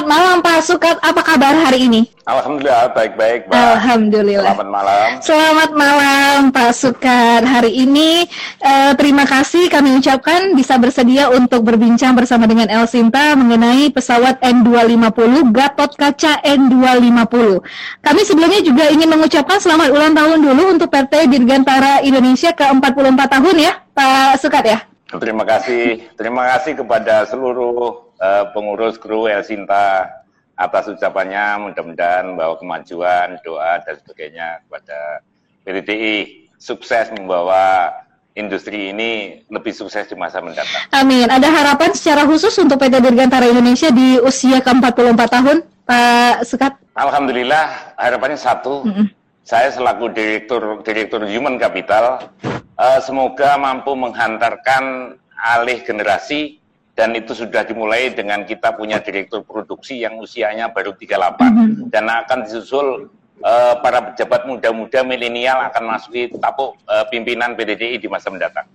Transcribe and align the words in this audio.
Selamat 0.00 0.16
malam 0.16 0.36
Pak 0.40 0.60
Sukat, 0.64 0.96
apa 1.04 1.20
kabar 1.20 1.52
hari 1.60 1.84
ini? 1.84 2.08
Alhamdulillah 2.24 2.88
baik-baik 2.96 3.52
Mbak. 3.52 3.52
Alhamdulillah. 3.52 4.48
Selamat 4.48 4.68
malam. 4.72 5.06
Selamat 5.20 5.70
malam 5.76 6.36
Pak 6.56 6.72
Sukat. 6.72 7.42
Hari 7.44 7.68
ini 7.68 8.24
eh, 8.64 8.92
terima 8.96 9.28
kasih 9.28 9.68
kami 9.68 10.00
ucapkan 10.00 10.56
bisa 10.56 10.80
bersedia 10.80 11.28
untuk 11.28 11.68
berbincang 11.68 12.16
bersama 12.16 12.48
dengan 12.48 12.72
El 12.72 12.88
Sinta 12.88 13.36
mengenai 13.36 13.92
pesawat 13.92 14.40
N250 14.40 15.52
Gatot 15.52 15.92
Kaca 15.92 16.32
N250. 16.48 17.60
Kami 18.00 18.20
sebelumnya 18.24 18.64
juga 18.64 18.88
ingin 18.88 19.12
mengucapkan 19.12 19.60
selamat 19.60 19.92
ulang 19.92 20.16
tahun 20.16 20.40
dulu 20.40 20.80
untuk 20.80 20.88
PT 20.88 21.28
Dirgantara 21.28 22.00
Indonesia 22.00 22.56
ke-44 22.56 23.20
tahun 23.36 23.56
ya 23.68 23.72
Pak 23.92 24.40
Sukat 24.40 24.64
ya. 24.64 24.80
Terima 25.12 25.44
kasih. 25.44 26.08
Terima 26.16 26.48
kasih 26.56 26.72
kepada 26.80 27.28
seluruh 27.28 28.09
uh, 28.20 28.44
pengurus 28.52 29.00
kru 29.00 29.26
El 29.26 29.42
Sinta 29.42 30.20
atas 30.60 30.92
ucapannya 30.92 31.72
mudah-mudahan 31.72 32.36
bahwa 32.36 32.60
kemajuan, 32.60 33.40
doa 33.40 33.80
dan 33.80 33.96
sebagainya 34.04 34.60
kepada 34.68 35.24
PTTI 35.64 36.16
sukses 36.60 37.08
membawa 37.16 37.88
industri 38.36 38.92
ini 38.92 39.42
lebih 39.48 39.72
sukses 39.72 40.04
di 40.06 40.14
masa 40.14 40.44
mendatang. 40.44 40.84
Amin. 40.92 41.26
Ada 41.26 41.48
harapan 41.48 41.96
secara 41.96 42.28
khusus 42.28 42.52
untuk 42.60 42.76
PT 42.76 43.00
Dirgantara 43.00 43.48
Indonesia 43.48 43.88
di 43.88 44.20
usia 44.20 44.60
ke-44 44.60 45.20
tahun, 45.26 45.56
Pak 45.88 46.44
Sekat? 46.44 46.72
Alhamdulillah, 46.94 47.96
harapannya 47.96 48.38
satu. 48.38 48.84
Mm 48.84 48.92
-hmm. 48.92 49.06
Saya 49.40 49.72
selaku 49.72 50.12
direktur 50.14 50.84
direktur 50.86 51.26
Human 51.26 51.58
Capital, 51.58 52.30
uh, 52.78 52.98
semoga 53.02 53.58
mampu 53.58 53.96
menghantarkan 53.98 55.16
alih 55.40 55.80
generasi 55.82 56.59
dan 56.94 57.14
itu 57.16 57.32
sudah 57.32 57.62
dimulai 57.64 58.12
dengan 58.12 58.44
kita 58.44 58.74
punya 58.74 59.00
direktur 59.00 59.46
produksi 59.46 60.02
yang 60.02 60.18
usianya 60.18 60.68
baru 60.74 60.92
38 60.92 61.08
mm-hmm. 61.08 61.88
dan 61.88 62.04
akan 62.10 62.38
disusul 62.44 63.08
uh, 63.44 63.74
para 63.80 64.12
pejabat 64.12 64.44
muda-muda 64.44 65.00
milenial 65.06 65.64
akan 65.70 65.96
masuki 65.96 66.28
tapuk 66.40 66.76
uh, 66.88 67.06
pimpinan 67.08 67.56
PDDI 67.56 68.00
di 68.00 68.08
masa 68.10 68.28
mendatang. 68.28 68.66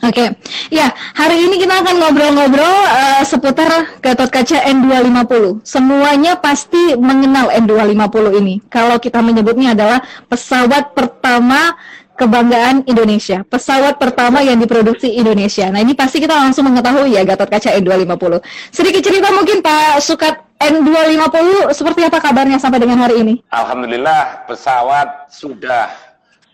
Oke, 0.00 0.22
okay. 0.22 0.28
ya 0.70 0.86
hari 1.18 1.50
ini 1.50 1.58
kita 1.58 1.82
akan 1.82 1.98
ngobrol-ngobrol 1.98 2.76
uh, 2.88 3.26
seputar 3.26 3.98
Gatot 3.98 4.30
Kaca 4.30 4.62
N250. 4.70 5.66
Semuanya 5.66 6.38
pasti 6.38 6.94
mengenal 6.94 7.50
N250 7.50 8.24
ini. 8.38 8.62
Kalau 8.70 9.02
kita 9.02 9.18
menyebutnya 9.18 9.74
adalah 9.74 9.98
pesawat 10.30 10.94
pertama 10.94 11.74
kebanggaan 12.20 12.84
Indonesia. 12.84 13.40
Pesawat 13.48 13.96
pertama 13.96 14.44
yang 14.44 14.60
diproduksi 14.60 15.16
Indonesia. 15.16 15.72
Nah 15.72 15.80
ini 15.80 15.96
pasti 15.96 16.20
kita 16.20 16.36
langsung 16.36 16.68
mengetahui 16.68 17.16
ya 17.16 17.24
Gatot 17.24 17.48
Kaca 17.48 17.72
N250. 17.80 18.44
Sedikit 18.68 19.00
cerita 19.00 19.32
mungkin 19.32 19.64
Pak 19.64 20.04
Sukat 20.04 20.36
N250 20.60 21.72
seperti 21.72 22.04
apa 22.04 22.20
kabarnya 22.20 22.60
sampai 22.60 22.84
dengan 22.84 23.00
hari 23.00 23.24
ini? 23.24 23.34
Alhamdulillah 23.48 24.44
pesawat 24.44 25.32
sudah 25.32 25.88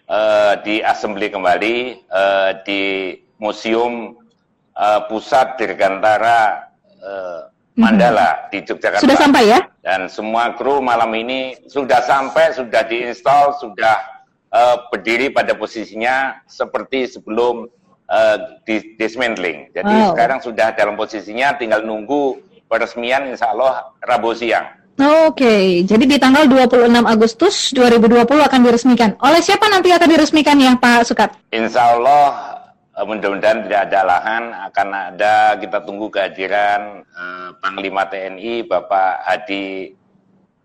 uh, 0.06 0.55
diasembli 0.62 1.34
kembali 1.34 2.06
uh, 2.14 2.62
di 2.62 3.19
Museum 3.42 4.14
uh, 4.78 5.01
Pusat 5.11 5.58
Dirgantara 5.58 6.70
uh, 7.03 7.51
Mandala 7.77 8.48
hmm. 8.48 8.55
di 8.55 8.58
Yogyakarta. 8.64 9.05
Sudah 9.05 9.19
sampai 9.20 9.42
ya? 9.53 9.61
Dan 9.84 10.08
semua 10.08 10.56
kru 10.56 10.80
malam 10.80 11.12
ini 11.12 11.61
sudah 11.69 12.01
sampai, 12.01 12.56
sudah 12.56 12.89
diinstal, 12.89 13.53
sudah 13.61 14.16
uh, 14.56 14.76
berdiri 14.88 15.28
pada 15.28 15.52
posisinya 15.52 16.40
seperti 16.48 17.04
sebelum 17.12 17.68
uh, 18.08 18.36
dismantling. 18.96 19.68
Jadi 19.76 19.92
wow. 19.92 20.16
sekarang 20.16 20.40
sudah 20.40 20.72
dalam 20.72 20.96
posisinya 20.96 21.60
tinggal 21.60 21.84
nunggu 21.84 22.40
peresmian 22.66 23.28
insya 23.28 23.52
Allah 23.52 23.92
Rabu 24.00 24.32
siang. 24.32 24.66
Oke, 24.96 25.44
okay. 25.44 25.64
jadi 25.84 26.08
di 26.08 26.16
tanggal 26.16 26.48
26 26.48 26.88
Agustus 27.04 27.68
2020 27.77 28.24
akan 28.48 28.60
diresmikan. 28.64 29.12
Oleh 29.20 29.44
siapa 29.44 29.68
nanti 29.68 29.92
akan 29.92 30.08
diresmikan 30.08 30.56
ya 30.56 30.72
Pak 30.72 31.04
Sukat? 31.04 31.36
Insya 31.52 32.00
Allah 32.00 32.56
eh, 32.96 33.05
mudah-mudahan 33.05 33.68
tidak 33.68 33.92
ada 33.92 34.00
lahan 34.08 34.45
akan 34.72 34.89
ada 35.12 35.61
kita 35.61 35.84
tunggu 35.84 36.08
kehadiran 36.08 37.05
uh, 37.12 37.52
Panglima 37.61 38.08
TNI 38.08 38.64
Bapak 38.64 39.20
Hadi 39.20 39.92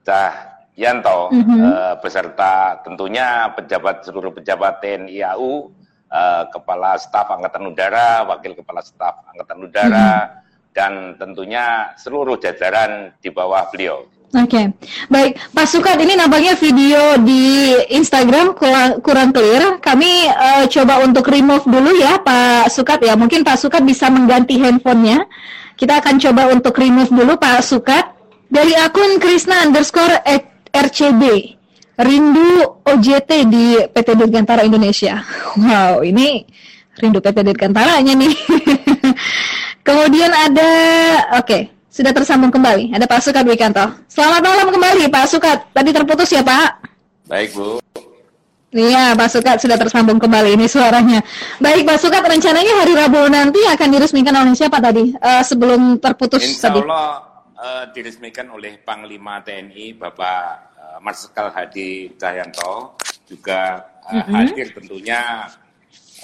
Cah 0.07 0.50
Yanto 0.80 1.28
mm 1.32 1.44
-hmm. 1.44 1.59
uh, 1.68 1.96
beserta 2.00 2.80
tentunya 2.82 3.52
pejabat 3.52 4.08
seluruh 4.08 4.32
pejabat 4.32 4.80
TNI 4.80 5.20
AU, 5.36 5.68
uh, 6.08 6.44
kepala 6.48 6.96
staf 6.96 7.28
angkatan 7.28 7.68
udara, 7.68 8.24
wakil 8.24 8.56
kepala 8.56 8.80
staf 8.80 9.28
angkatan 9.36 9.68
udara 9.68 10.10
mm 10.10 10.24
-hmm. 10.24 10.72
dan 10.72 10.92
tentunya 11.20 11.92
seluruh 12.00 12.40
jajaran 12.40 13.12
di 13.20 13.30
bawah 13.30 13.68
beliau. 13.68 14.08
Oke, 14.31 14.48
okay. 14.48 14.66
baik 15.12 15.36
Pak 15.52 15.68
Sukat 15.68 16.00
ini 16.00 16.16
nampaknya 16.16 16.56
video 16.56 17.20
di 17.20 17.76
Instagram 17.92 18.56
kurang, 18.56 19.04
kurang 19.04 19.36
clear. 19.36 19.76
Kami 19.84 20.31
uh, 20.31 20.64
coba 20.72 21.04
untuk 21.04 21.28
remove 21.28 21.68
dulu 21.68 21.92
ya 22.00 22.16
Pak 22.24 22.72
Sukat 22.72 23.04
ya. 23.04 23.20
Mungkin 23.20 23.44
Pak 23.44 23.60
Sukat 23.60 23.84
bisa 23.84 24.08
mengganti 24.08 24.56
handphonenya. 24.56 25.28
Kita 25.76 26.00
akan 26.00 26.16
coba 26.16 26.48
untuk 26.48 26.80
remove 26.80 27.12
dulu 27.12 27.36
Pak 27.36 27.60
Sukat 27.60 28.08
dari 28.48 28.72
akun 28.72 29.20
Krisna 29.20 29.68
underscore 29.68 30.24
RCB 30.72 31.22
Rindu 32.02 32.82
OJT 32.82 33.32
di 33.46 33.78
PT 33.78 34.18
Dirgantara 34.18 34.66
Indonesia. 34.66 35.22
Wow, 35.54 36.02
ini 36.02 36.42
Rindu 36.98 37.22
PT 37.22 37.46
Dirgantaranya 37.46 38.18
nih. 38.18 38.34
Kemudian 39.88 40.31
ada, 40.34 40.72
oke, 41.38 41.46
okay, 41.46 41.62
sudah 41.92 42.10
tersambung 42.16 42.50
kembali. 42.50 42.96
Ada 42.96 43.06
Pak 43.06 43.22
Sukat 43.22 43.44
Wikanto. 43.46 43.86
Selamat 44.10 44.42
malam 44.42 44.68
kembali 44.74 45.12
Pak 45.14 45.26
Sukat. 45.30 45.58
Tadi 45.76 45.90
terputus 45.94 46.30
ya 46.34 46.42
Pak? 46.42 46.70
Baik 47.30 47.54
Bu. 47.54 47.81
Iya, 48.72 49.12
Pak 49.20 49.28
Sukat 49.28 49.60
sudah 49.60 49.76
tersambung 49.76 50.16
kembali 50.16 50.56
ini 50.56 50.66
suaranya. 50.66 51.20
Baik, 51.60 51.84
Pak 51.84 52.00
Sukat 52.00 52.24
rencananya 52.24 52.72
hari 52.80 52.96
Rabu 52.96 53.28
nanti 53.28 53.60
akan 53.68 53.88
diresmikan 53.92 54.31
oleh 54.31 54.56
siapa 54.56 54.80
tadi? 54.80 55.12
Uh, 55.20 55.44
sebelum 55.44 56.00
terputus 56.00 56.40
Insya 56.40 56.72
Allah, 56.72 56.80
tadi 56.80 57.31
uh, 57.62 57.86
diresmikan 57.94 58.50
oleh 58.50 58.82
Panglima 58.82 59.40
TNI 59.46 59.94
Bapak 59.96 60.44
uh, 60.76 60.98
Marsikal 61.00 61.54
Hadi 61.54 62.18
Cahyanto 62.18 62.98
juga 63.30 63.86
uh, 64.10 64.18
mm 64.18 64.22
-hmm. 64.26 64.34
hadir 64.34 64.68
tentunya 64.74 65.22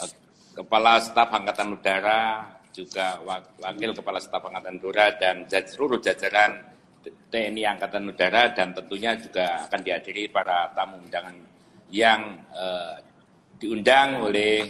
uh, 0.01 0.09
Kepala 0.57 0.97
Staf 0.97 1.29
Angkatan 1.29 1.77
Udara 1.77 2.49
juga 2.73 3.21
Wakil 3.61 3.93
Kepala 3.93 4.17
Staf 4.17 4.41
Angkatan 4.49 4.81
Udara 4.81 5.13
dan 5.17 5.45
seluruh 5.45 6.01
jajaran 6.01 6.65
TNI 7.05 7.63
Angkatan 7.77 8.09
Udara 8.09 8.51
dan 8.51 8.73
tentunya 8.73 9.13
juga 9.15 9.69
akan 9.69 9.79
dihadiri 9.85 10.27
para 10.33 10.73
tamu 10.73 10.99
undangan 10.99 11.35
yang 11.93 12.35
uh, 12.51 12.99
diundang 13.57 14.27
oleh 14.27 14.67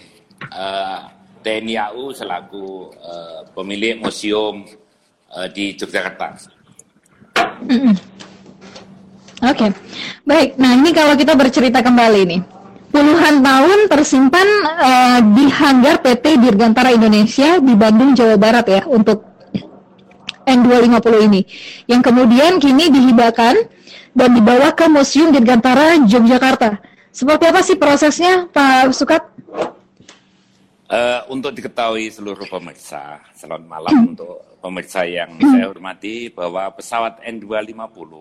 uh, 0.54 1.10
TNI 1.42 1.76
AU 1.92 2.14
selaku 2.14 2.94
uh, 2.94 3.42
pemilik 3.56 3.98
museum 3.98 4.68
uh, 5.34 5.48
di 5.50 5.74
Yogyakarta. 5.74 6.57
Oke, 9.38 9.54
okay. 9.54 9.70
baik. 10.26 10.58
Nah 10.58 10.72
ini 10.74 10.90
kalau 10.96 11.14
kita 11.14 11.38
bercerita 11.38 11.86
kembali 11.86 12.22
nih, 12.26 12.42
puluhan 12.90 13.46
tahun 13.46 13.80
tersimpan 13.86 14.48
uh, 14.66 15.20
di 15.36 15.46
hanggar 15.46 16.02
PT 16.02 16.42
Dirgantara 16.42 16.90
Indonesia 16.90 17.62
di 17.62 17.74
Bandung, 17.78 18.18
Jawa 18.18 18.34
Barat 18.40 18.66
ya 18.66 18.82
untuk 18.90 19.22
N250 20.48 21.14
ini, 21.28 21.42
yang 21.86 22.02
kemudian 22.02 22.58
kini 22.58 22.90
dihibahkan 22.90 23.68
dan 24.18 24.30
dibawa 24.34 24.74
ke 24.74 24.90
Museum 24.90 25.30
Dirgantara 25.30 26.02
Yogyakarta. 26.02 26.82
Seperti 27.14 27.44
apa 27.46 27.62
sih 27.62 27.78
prosesnya, 27.78 28.50
Pak 28.50 28.90
Sukat? 28.90 29.22
Uh, 30.88 31.20
untuk 31.28 31.52
diketahui 31.52 32.08
seluruh 32.10 32.48
pemirsa, 32.48 33.20
selamat 33.36 33.68
malam 33.68 33.92
hmm. 33.92 34.12
untuk 34.16 34.57
pemirsa 34.68 35.08
yang 35.08 35.40
hmm. 35.40 35.48
saya 35.48 35.66
hormati 35.72 36.28
bahwa 36.28 36.68
pesawat 36.76 37.24
N250 37.24 38.12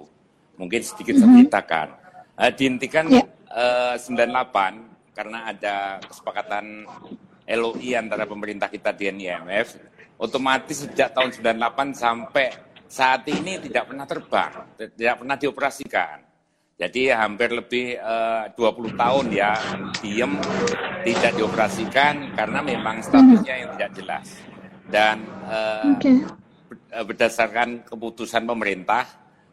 mungkin 0.57 0.81
sedikit 0.87 1.19
saya 1.19 1.27
hmm. 1.27 1.37
ceritakan 1.43 1.89
uh, 2.39 2.51
dihentikan 2.55 3.05
yeah. 3.11 3.27
uh, 3.51 3.99
98 3.99 5.19
karena 5.19 5.39
ada 5.51 5.99
kesepakatan 6.07 6.87
LOI 7.47 7.99
antara 7.99 8.31
pemerintah 8.31 8.71
kita 8.71 8.95
di 8.95 9.11
IMF 9.11 9.75
otomatis 10.23 10.87
sejak 10.87 11.13
tahun 11.13 11.35
98 11.35 11.93
sampai 11.99 12.47
saat 12.87 13.27
ini 13.27 13.59
tidak 13.59 13.91
pernah 13.91 14.07
terbang, 14.07 14.53
tidak 14.79 15.15
pernah 15.19 15.37
dioperasikan. 15.37 16.17
Jadi 16.77 17.09
hampir 17.09 17.57
lebih 17.57 17.97
eh, 17.97 18.53
uh, 18.53 18.53
20 18.53 19.01
tahun 19.01 19.27
ya 19.33 19.57
diem 20.05 20.37
tidak 21.09 21.33
dioperasikan 21.33 22.37
karena 22.37 22.61
memang 22.61 23.01
statusnya 23.01 23.55
yang 23.65 23.71
tidak 23.81 23.91
jelas. 23.97 24.27
Dan 24.87 25.27
uh, 25.47 25.99
okay. 25.99 26.23
berdasarkan 27.03 27.83
keputusan 27.87 28.47
pemerintah 28.47 29.05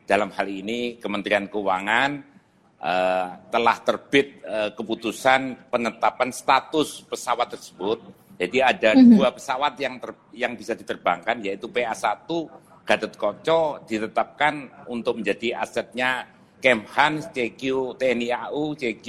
dalam 0.06 0.30
hal 0.36 0.48
ini 0.48 1.02
Kementerian 1.02 1.50
Keuangan 1.50 2.12
uh, 2.78 3.28
telah 3.50 3.78
terbit 3.82 4.44
uh, 4.46 4.70
keputusan 4.78 5.72
penetapan 5.74 6.30
status 6.30 7.02
pesawat 7.08 7.58
tersebut. 7.58 8.00
Jadi 8.38 8.60
ada 8.60 8.94
mm 8.94 9.00
-hmm. 9.00 9.14
dua 9.18 9.30
pesawat 9.34 9.74
yang 9.78 10.02
ter, 10.02 10.12
yang 10.34 10.54
bisa 10.58 10.74
diterbangkan 10.74 11.42
yaitu 11.42 11.70
PA1 11.70 12.30
Gatot 12.84 13.14
Koco 13.16 13.80
ditetapkan 13.88 14.86
untuk 14.92 15.24
menjadi 15.24 15.64
asetnya 15.64 16.28
Kemhan, 16.60 17.20
CQ 17.32 17.96
TNI 18.00 18.28
AU, 18.48 18.76
CQ 18.76 19.08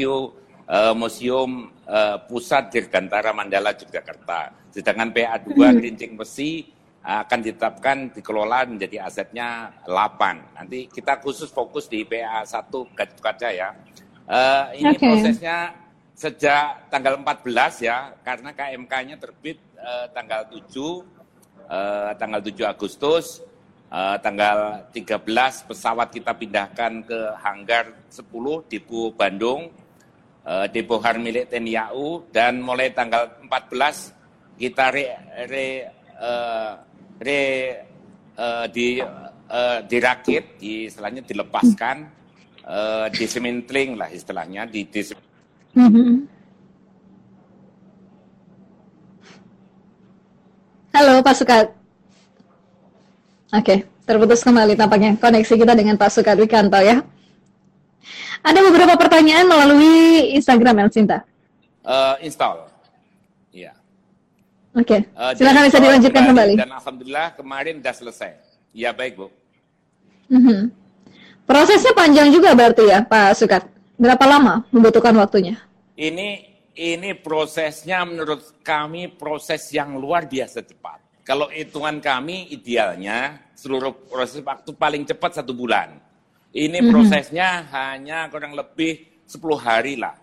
uh, 0.68 0.94
Museum 0.96 1.72
uh, 1.88 2.16
Pusat 2.24 2.64
Dirgantara 2.72 3.30
Mandala 3.36 3.72
Yogyakarta. 3.76 4.52
Sedangkan 4.72 5.14
PA2 5.14 5.50
hmm. 5.54 6.18
Besi 6.18 6.74
akan 7.04 7.38
ditetapkan 7.44 8.16
dikelola 8.16 8.64
menjadi 8.64 9.04
asetnya 9.04 9.68
8. 9.84 10.56
Nanti 10.56 10.88
kita 10.88 11.20
khusus 11.20 11.52
fokus 11.52 11.84
di 11.84 12.00
PA1 12.08 12.72
Gatot 12.96 13.20
Kaca 13.20 13.48
ya. 13.52 13.76
Uh, 14.24 14.72
ini 14.72 14.96
okay. 14.96 15.04
prosesnya 15.04 15.84
sejak 16.16 16.88
tanggal 16.88 17.20
14 17.20 17.84
ya, 17.84 18.16
karena 18.24 18.56
KMK-nya 18.56 19.20
terbit 19.20 19.60
uh, 19.76 20.08
tanggal 20.16 20.48
7, 20.48 20.64
uh, 20.64 22.16
tanggal 22.16 22.40
7 22.40 22.64
Agustus, 22.64 23.44
uh, 23.92 24.16
tanggal 24.24 24.88
13 24.96 25.20
pesawat 25.68 26.08
kita 26.08 26.32
pindahkan 26.32 27.04
ke 27.04 27.20
hanggar 27.42 27.92
10 28.08 28.24
Depo 28.72 29.12
Bandung, 29.12 29.68
uh, 30.44 30.66
Depo 30.68 31.00
Har 31.00 31.16
milik 31.18 31.48
TNI 31.50 31.90
AU, 31.90 32.28
dan 32.30 32.60
mulai 32.60 32.92
tanggal 32.92 33.40
14 33.48 34.60
kita 34.60 34.94
re, 34.94 35.04
re 35.50 35.66
uh, 36.20 36.72
re 37.18 37.40
uh, 38.38 38.66
di 38.70 39.00
uh, 39.00 39.78
dirakit, 39.84 40.60
di 40.60 40.86
istilahnya 40.86 41.24
dilepaskan, 41.26 41.96
uh, 42.68 43.06
dismantling 43.10 43.98
lah 43.98 44.08
istilahnya, 44.12 44.68
di 44.68 44.86
dis 44.86 45.10
mm-hmm. 45.74 46.36
Halo 50.94 51.18
Pak 51.26 51.34
Sukat. 51.34 51.66
Oke, 53.50 53.82
terputus 54.06 54.46
kembali 54.46 54.78
tampaknya 54.78 55.18
koneksi 55.18 55.54
kita 55.58 55.74
dengan 55.74 55.98
Pak 55.98 56.10
Sukat 56.10 56.38
Wikanto 56.38 56.78
ya. 56.78 57.02
Ada 58.44 58.60
beberapa 58.60 58.94
pertanyaan 58.96 59.48
melalui 59.48 60.32
Instagram 60.36 60.88
Elsinta. 60.88 61.24
Uh, 61.84 62.16
install. 62.24 62.74
Oke, 64.74 65.06
okay. 65.06 65.14
uh, 65.14 65.30
eh, 65.30 65.38
silakan 65.38 65.70
bisa 65.70 65.78
dilanjutkan 65.78 66.22
kembali. 66.34 66.54
Dan 66.58 66.70
alhamdulillah 66.74 67.26
kemarin 67.38 67.78
sudah 67.78 67.94
selesai. 67.94 68.30
Ya 68.74 68.90
baik 68.90 69.14
bu. 69.14 69.30
Mm-hmm. 70.34 70.60
Prosesnya 71.46 71.94
panjang 71.94 72.34
juga 72.34 72.58
berarti 72.58 72.90
ya 72.90 73.06
Pak 73.06 73.38
Sukat. 73.38 73.62
Berapa 73.94 74.26
lama 74.26 74.66
membutuhkan 74.74 75.14
waktunya? 75.14 75.62
Ini 75.94 76.58
ini 76.74 77.14
prosesnya 77.14 78.02
menurut 78.02 78.66
kami 78.66 79.14
proses 79.14 79.70
yang 79.70 79.94
luar 79.94 80.26
biasa 80.26 80.66
cepat. 80.66 80.98
Kalau 81.22 81.46
hitungan 81.54 82.02
kami 82.02 82.50
idealnya 82.50 83.46
seluruh 83.54 83.94
proses 84.10 84.42
waktu 84.42 84.74
paling 84.74 85.06
cepat 85.06 85.38
satu 85.38 85.54
bulan. 85.54 86.02
Ini 86.54 86.78
mm-hmm. 86.78 86.92
prosesnya 86.94 87.66
hanya 87.74 88.30
kurang 88.30 88.54
lebih 88.54 89.26
10 89.26 89.42
hari 89.58 89.98
lah. 89.98 90.14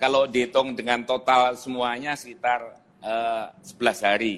Kalau 0.00 0.24
dihitung 0.24 0.72
dengan 0.72 1.04
total 1.04 1.60
semuanya 1.60 2.16
sekitar 2.16 2.60
uh, 3.04 3.52
eh, 3.52 3.76
11 3.76 4.08
hari. 4.08 4.34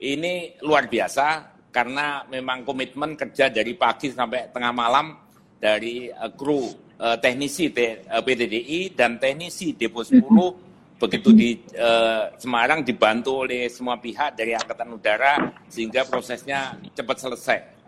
Ini 0.00 0.56
luar 0.64 0.88
biasa 0.88 1.52
karena 1.68 2.24
memang 2.32 2.64
komitmen 2.64 3.12
kerja 3.12 3.52
dari 3.52 3.76
pagi 3.76 4.08
sampai 4.08 4.48
tengah 4.48 4.72
malam 4.72 5.12
dari 5.60 6.08
uh, 6.08 6.32
kru 6.32 6.64
uh, 6.96 7.16
teknisi 7.20 7.68
T, 7.76 8.08
uh, 8.08 8.24
PTDI 8.24 8.96
dan 8.96 9.20
teknisi 9.20 9.76
Depo 9.76 10.00
10 10.00 10.24
begitu 11.00 11.32
di 11.32 11.56
uh, 11.76 12.32
Semarang 12.36 12.84
dibantu 12.84 13.44
oleh 13.44 13.68
semua 13.68 13.96
pihak 13.96 14.36
dari 14.36 14.52
Angkatan 14.52 14.96
Udara 14.96 15.52
sehingga 15.68 16.08
prosesnya 16.08 16.76
cepat 16.92 17.16
selesai. 17.20 17.79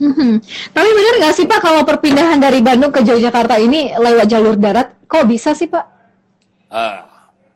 Hmm. 0.00 0.40
Tapi 0.72 0.88
benar 0.96 1.14
nggak 1.20 1.34
sih 1.36 1.44
Pak 1.44 1.60
kalau 1.60 1.84
perpindahan 1.84 2.40
dari 2.40 2.64
Bandung 2.64 2.88
ke 2.88 3.04
Yogyakarta 3.04 3.60
ini 3.60 3.92
lewat 3.92 4.26
jalur 4.32 4.56
darat? 4.56 4.96
Kok 5.04 5.28
bisa 5.28 5.52
sih 5.52 5.68
Pak? 5.68 5.84
Uh, 6.72 7.10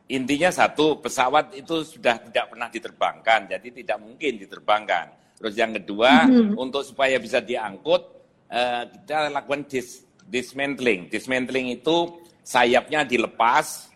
Intinya 0.05 0.53
satu, 0.53 1.01
pesawat 1.01 1.57
itu 1.57 1.81
sudah 1.81 2.21
tidak 2.29 2.53
pernah 2.53 2.69
diterbangkan, 2.69 3.49
jadi 3.49 3.67
tidak 3.73 3.97
mungkin 3.97 4.37
diterbangkan. 4.37 5.05
Terus 5.41 5.57
yang 5.57 5.73
kedua, 5.73 6.29
mm-hmm. 6.29 6.61
untuk 6.61 6.85
supaya 6.85 7.17
bisa 7.17 7.41
diangkut, 7.41 8.05
uh, 8.53 8.85
kita 8.85 9.33
lakukan 9.33 9.65
dis, 9.65 10.05
dismantling. 10.29 11.09
Dismantling 11.09 11.73
itu 11.73 12.21
sayapnya 12.45 13.01
dilepas 13.01 13.89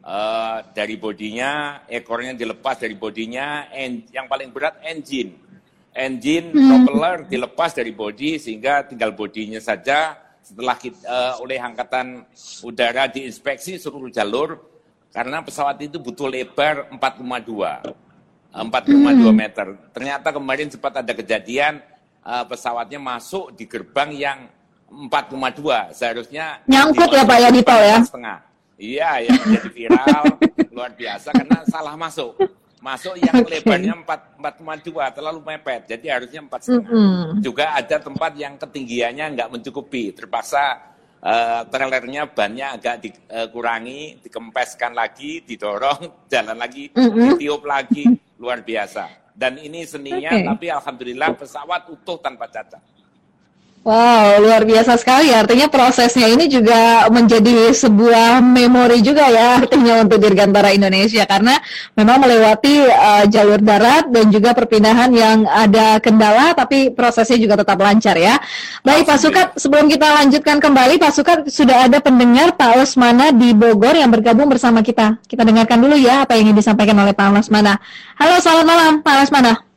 uh, 0.00 0.64
dari 0.72 0.96
bodinya, 0.96 1.84
ekornya 1.84 2.32
dilepas 2.32 2.80
dari 2.80 2.96
bodinya, 2.96 3.68
en, 3.68 4.08
yang 4.16 4.32
paling 4.32 4.48
berat 4.56 4.80
engine. 4.80 5.36
Engine, 5.90 6.54
mm-hmm. 6.54 6.70
propeller 6.70 7.16
dilepas 7.26 7.70
dari 7.74 7.90
bodi 7.90 8.38
sehingga 8.38 8.86
tinggal 8.86 9.10
bodinya 9.10 9.58
saja 9.58 10.14
setelah 10.38 10.78
kita, 10.78 11.02
uh, 11.04 11.34
oleh 11.42 11.58
angkatan 11.58 12.24
udara 12.62 13.10
diinspeksi 13.10 13.76
seluruh 13.76 14.10
jalur 14.10 14.58
karena 15.10 15.42
pesawat 15.42 15.82
itu 15.82 15.98
butuh 15.98 16.30
lebar 16.30 16.86
4,2 16.94 18.00
4,2 18.50 18.90
hmm. 18.90 19.30
meter. 19.30 19.66
Ternyata 19.94 20.34
kemarin 20.34 20.66
sempat 20.66 20.98
ada 20.98 21.12
kejadian 21.14 21.78
uh, 22.26 22.42
pesawatnya 22.46 22.98
masuk 22.98 23.54
di 23.54 23.66
gerbang 23.70 24.10
yang 24.10 24.38
4,2. 24.90 25.94
Seharusnya 25.94 26.58
nyangkut 26.66 27.14
ya 27.14 27.22
Pak 27.22 27.38
ya 27.38 27.48
di 27.54 27.62
tol 27.62 27.78
ya. 27.78 27.98
Setengah. 28.02 28.38
Iya, 28.80 29.10
yang 29.28 29.38
jadi 29.44 29.70
viral 29.70 30.24
luar 30.74 30.90
biasa 30.96 31.28
karena 31.36 31.58
salah 31.68 31.94
masuk. 31.94 32.32
Masuk 32.80 33.12
yang 33.20 33.44
okay. 33.44 33.60
lebarnya 33.60 33.94
4,2 34.40 35.16
terlalu 35.16 35.40
mepet. 35.44 35.84
Jadi 35.84 36.06
harusnya 36.08 36.40
4,5. 36.48 36.72
Mm 36.72 36.80
-hmm. 36.80 37.24
Juga 37.44 37.76
ada 37.76 37.96
tempat 38.00 38.32
yang 38.40 38.56
ketinggiannya 38.56 39.24
nggak 39.36 39.48
mencukupi. 39.52 40.16
Terpaksa 40.16 40.80
uh, 41.20 41.62
trailernya 41.68 42.32
bannya 42.32 42.80
agak 42.80 43.04
dikurangi, 43.04 44.00
uh, 44.00 44.18
dikempeskan 44.24 44.96
lagi, 44.96 45.44
didorong, 45.44 46.08
jalan 46.32 46.56
lagi, 46.56 46.88
mm 46.88 46.96
-hmm. 46.96 47.24
ditiup 47.36 47.62
lagi, 47.68 48.04
luar 48.40 48.64
biasa. 48.64 49.36
Dan 49.36 49.60
ini 49.60 49.84
seninya, 49.84 50.32
okay. 50.32 50.44
tapi 50.48 50.66
alhamdulillah 50.68 51.30
pesawat 51.36 51.88
utuh 51.92 52.16
tanpa 52.20 52.48
cacat. 52.48 52.80
Wow, 53.80 54.44
luar 54.44 54.68
biasa 54.68 55.00
sekali. 55.00 55.32
Artinya 55.32 55.64
prosesnya 55.72 56.28
ini 56.28 56.52
juga 56.52 57.08
menjadi 57.08 57.72
sebuah 57.72 58.44
memori 58.44 59.00
juga 59.00 59.24
ya 59.32 59.56
artinya 59.56 60.04
untuk 60.04 60.20
Dirgantara 60.20 60.68
Indonesia 60.76 61.24
karena 61.24 61.56
memang 61.96 62.20
melewati 62.20 62.76
uh, 62.84 63.24
jalur 63.24 63.56
darat 63.64 64.12
dan 64.12 64.28
juga 64.28 64.52
perpindahan 64.52 65.08
yang 65.16 65.48
ada 65.48 65.96
kendala 65.96 66.52
tapi 66.52 66.92
prosesnya 66.92 67.40
juga 67.40 67.64
tetap 67.64 67.80
lancar 67.80 68.20
ya. 68.20 68.36
Baik 68.84 69.08
Pak 69.08 69.16
Sukat, 69.16 69.46
sebelum 69.56 69.88
kita 69.88 70.12
lanjutkan 70.12 70.60
kembali 70.60 71.00
Pak 71.00 71.12
Sukat 71.16 71.38
sudah 71.48 71.88
ada 71.88 72.04
pendengar 72.04 72.52
Pak 72.60 72.84
Osmana 72.84 73.32
di 73.32 73.56
Bogor 73.56 73.96
yang 73.96 74.12
bergabung 74.12 74.52
bersama 74.52 74.84
kita. 74.84 75.16
Kita 75.24 75.40
dengarkan 75.40 75.80
dulu 75.80 75.96
ya 75.96 76.28
apa 76.28 76.36
yang 76.36 76.52
ingin 76.52 76.60
disampaikan 76.60 77.00
oleh 77.00 77.16
Pak 77.16 77.32
Osmana. 77.32 77.80
Halo, 78.20 78.44
selamat 78.44 78.66
malam 78.68 78.92
Pak 79.00 79.24
Osmana. 79.24 79.69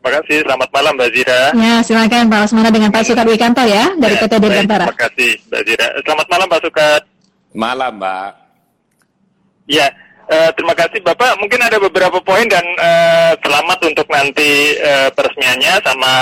Terima 0.00 0.16
kasih. 0.24 0.38
Selamat 0.48 0.68
malam 0.72 0.92
Mbak 0.96 1.10
Zira. 1.12 1.42
Ya, 1.52 1.74
silakan 1.84 2.32
Pak 2.32 2.40
Asmana 2.48 2.72
dengan 2.72 2.88
Pak 2.88 3.04
Sukat 3.04 3.26
Wikanto 3.28 3.60
ya 3.68 3.92
dari 4.00 4.16
ya, 4.16 4.20
PT 4.24 4.32
Dirgantara. 4.40 4.88
Terima 4.88 5.02
kasih 5.04 5.30
Mbak 5.44 5.62
Zira. 5.68 5.86
Selamat 6.00 6.26
malam 6.32 6.46
Pak 6.48 6.60
Sukat. 6.64 7.02
Malam 7.52 7.92
Mbak. 8.00 8.30
Ya, 9.68 9.86
uh, 10.32 10.50
terima 10.56 10.72
kasih 10.72 11.04
Bapak. 11.04 11.36
Mungkin 11.36 11.60
ada 11.60 11.76
beberapa 11.76 12.16
poin 12.24 12.48
dan 12.48 12.64
uh, 12.80 13.36
selamat 13.44 13.78
untuk 13.92 14.08
nanti 14.08 14.72
uh, 14.80 15.12
peresmiannya 15.12 15.84
sama 15.84 16.12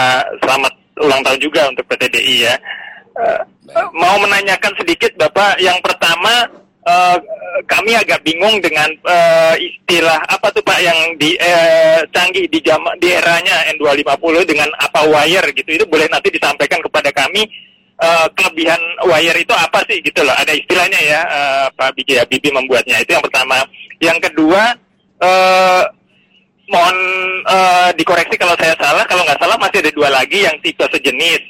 selamat 0.42 0.72
ulang 0.98 1.22
tahun 1.22 1.38
juga 1.38 1.70
untuk 1.70 1.86
PT 1.86 2.18
DI 2.18 2.50
ya. 2.50 2.58
Uh, 3.14 3.40
mau 3.94 4.18
menanyakan 4.18 4.74
sedikit 4.74 5.14
Bapak. 5.14 5.62
Yang 5.62 5.78
pertama 5.86 6.50
uh, 6.88 7.16
kami 7.68 7.92
agak 7.92 8.24
bingung 8.24 8.58
dengan 8.64 8.88
uh, 9.04 9.54
istilah 9.60 10.18
apa 10.24 10.48
tuh 10.54 10.64
Pak 10.64 10.80
yang 10.80 10.98
di 11.20 11.36
uh, 11.36 12.00
canggih 12.16 12.48
di 12.48 12.58
jam 12.64 12.80
di 12.98 13.12
eranya 13.12 13.68
N250 13.76 14.48
dengan 14.48 14.68
apa 14.80 15.04
wire 15.04 15.52
gitu. 15.52 15.68
Itu 15.76 15.84
boleh 15.84 16.08
nanti 16.08 16.32
disampaikan 16.32 16.80
kepada 16.80 17.12
kami 17.12 17.44
uh, 18.00 18.26
kelebihan 18.32 18.80
wire 19.04 19.36
itu 19.36 19.52
apa 19.52 19.84
sih 19.86 20.00
gitu 20.00 20.24
loh. 20.24 20.34
Ada 20.34 20.56
istilahnya 20.56 21.00
ya 21.02 21.20
uh, 21.28 21.66
Pak 21.76 21.92
Biji 21.98 22.16
Habibie 22.16 22.54
membuatnya. 22.54 23.04
Itu 23.04 23.18
yang 23.18 23.24
pertama. 23.24 23.60
Yang 23.98 24.18
kedua 24.30 24.62
uh, 25.20 25.82
mohon 26.68 26.96
uh, 27.44 27.90
dikoreksi 27.98 28.40
kalau 28.40 28.56
saya 28.56 28.72
salah. 28.80 29.04
Kalau 29.04 29.22
nggak 29.28 29.40
salah 29.40 29.58
masih 29.60 29.84
ada 29.84 29.92
dua 29.92 30.08
lagi 30.08 30.46
yang 30.46 30.56
tipe 30.64 30.84
sejenis. 30.88 31.42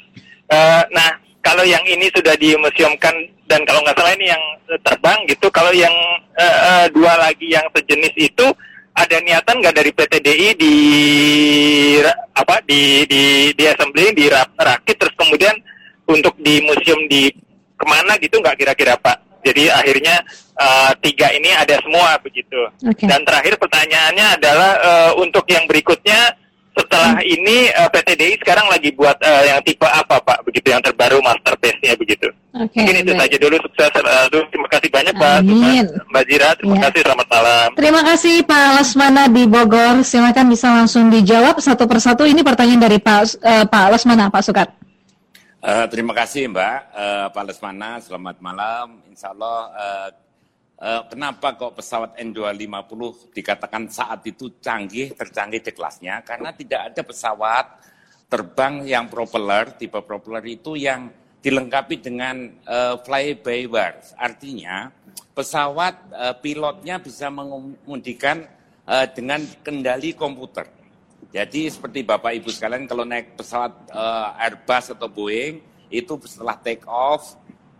Uh, 0.49 0.81
nah 0.89 1.28
kalau 1.49 1.65
yang 1.65 1.81
ini 1.89 2.05
sudah 2.13 2.37
dimuseumkan 2.37 3.15
dan 3.49 3.65
kalau 3.65 3.81
nggak 3.81 3.97
salah 3.97 4.13
ini 4.13 4.29
yang 4.29 4.43
terbang 4.85 5.19
gitu, 5.25 5.49
kalau 5.49 5.73
yang 5.73 5.91
uh, 6.37 6.59
uh, 6.69 6.85
dua 6.93 7.17
lagi 7.17 7.49
yang 7.49 7.65
sejenis 7.73 8.13
itu 8.21 8.45
ada 8.93 9.17
niatan 9.25 9.57
nggak 9.57 9.73
dari 9.73 9.89
PTDI 9.89 10.49
di 10.53 10.75
apa 12.37 12.61
di 12.69 13.01
di 13.09 13.49
di 13.57 13.63
assembly 13.65 14.13
di 14.13 14.29
rakit 14.29 14.93
terus 15.01 15.15
kemudian 15.17 15.57
untuk 16.05 16.37
di 16.37 16.61
museum 16.61 17.09
di 17.09 17.33
ke 17.73 17.85
mana 17.89 18.13
gitu 18.21 18.37
nggak 18.37 18.53
kira-kira 18.53 18.93
Pak? 19.01 19.41
Jadi 19.41 19.73
akhirnya 19.73 20.21
uh, 20.53 20.91
tiga 21.01 21.33
ini 21.33 21.49
ada 21.49 21.81
semua 21.81 22.21
begitu. 22.21 22.59
Okay. 22.93 23.09
Dan 23.09 23.25
terakhir 23.25 23.57
pertanyaannya 23.57 24.25
adalah 24.37 24.71
uh, 24.77 25.11
untuk 25.17 25.49
yang 25.49 25.65
berikutnya 25.65 26.37
setelah 26.79 27.19
ini 27.21 27.67
uh, 27.75 27.89
PT 27.91 28.09
DI 28.15 28.33
sekarang 28.39 28.67
lagi 28.71 28.89
buat 28.91 29.19
uh, 29.19 29.43
yang 29.43 29.59
tipe 29.61 29.83
apa 29.83 30.17
Pak? 30.19 30.47
Begitu 30.47 30.71
yang 30.71 30.79
terbaru 30.79 31.19
master 31.19 31.53
base-nya 31.59 31.93
begitu. 31.95 32.27
Oke. 32.49 32.75
Mungkin 32.75 32.95
itu 32.99 33.11
baik. 33.13 33.21
saja 33.21 33.35
dulu 33.37 33.55
sukses. 33.61 33.91
Uh, 33.93 34.25
terima 34.49 34.67
kasih 34.67 34.89
banyak 34.89 35.13
Pak. 35.15 35.33
Amin. 35.39 35.85
Mbak 36.09 36.23
Zira, 36.25 36.49
terima 36.55 36.75
Ya. 36.75 36.81
kasih. 36.87 37.01
Selamat 37.05 37.27
malam. 37.29 37.67
Terima 37.75 38.01
kasih 38.03 38.35
Pak 38.43 38.67
Lesmana 38.75 39.23
di 39.27 39.43
Bogor. 39.45 39.95
Silakan 40.01 40.45
bisa 40.47 40.67
langsung 40.69 41.07
dijawab 41.07 41.59
satu 41.59 41.85
persatu. 41.85 42.23
Ini 42.23 42.41
pertanyaan 42.41 42.81
dari 42.81 42.97
Pak 42.97 43.19
eh, 43.39 43.65
Pak 43.65 43.85
Lesmana, 43.91 44.27
Pak 44.27 44.41
Sukat. 44.41 44.69
Eh, 45.59 45.85
terima 45.91 46.15
kasih 46.15 46.47
Mbak 46.47 46.77
Eh, 46.89 47.27
Pak 47.29 47.43
Lesmana, 47.45 47.99
selamat 47.99 48.39
malam. 48.39 49.03
Insya 49.07 49.31
Allah, 49.31 49.59
eh, 49.69 50.07
eh, 50.07 50.09
kenapa 50.79 51.59
kok 51.59 51.75
pesawat 51.75 52.15
N250 52.15 53.35
dikatakan 53.35 53.91
saat 53.91 54.23
itu 54.23 54.63
canggih, 54.63 55.11
tercanggih 55.11 55.59
di 55.59 55.75
kelasnya? 55.75 56.23
Karena 56.23 56.55
tidak 56.55 56.95
ada 56.95 57.01
pesawat 57.03 57.65
terbang 58.31 58.87
yang 58.87 59.11
propeller, 59.11 59.75
tipe 59.75 59.99
propeller 60.05 60.45
itu 60.47 60.79
yang 60.79 61.11
dilengkapi 61.43 61.99
dengan 61.99 62.47
eh, 62.63 62.95
fly-by-wire. 63.01 64.15
Artinya, 64.15 64.87
pesawat 65.33 65.95
eh, 66.11 66.35
pilotnya 66.39 66.99
bisa 66.99 67.31
mengemudikan 67.31 68.45
eh, 68.85 69.07
dengan 69.15 69.41
kendali 69.63 70.13
komputer. 70.13 70.67
Jadi 71.29 71.69
seperti 71.69 72.01
Bapak 72.01 72.33
Ibu 72.41 72.49
sekalian 72.49 72.89
kalau 72.89 73.07
naik 73.07 73.39
pesawat 73.39 73.73
eh, 73.87 74.43
Airbus 74.45 74.93
atau 74.93 75.07
Boeing 75.07 75.63
itu 75.89 76.13
setelah 76.27 76.59
take 76.59 76.85
off 76.85 77.33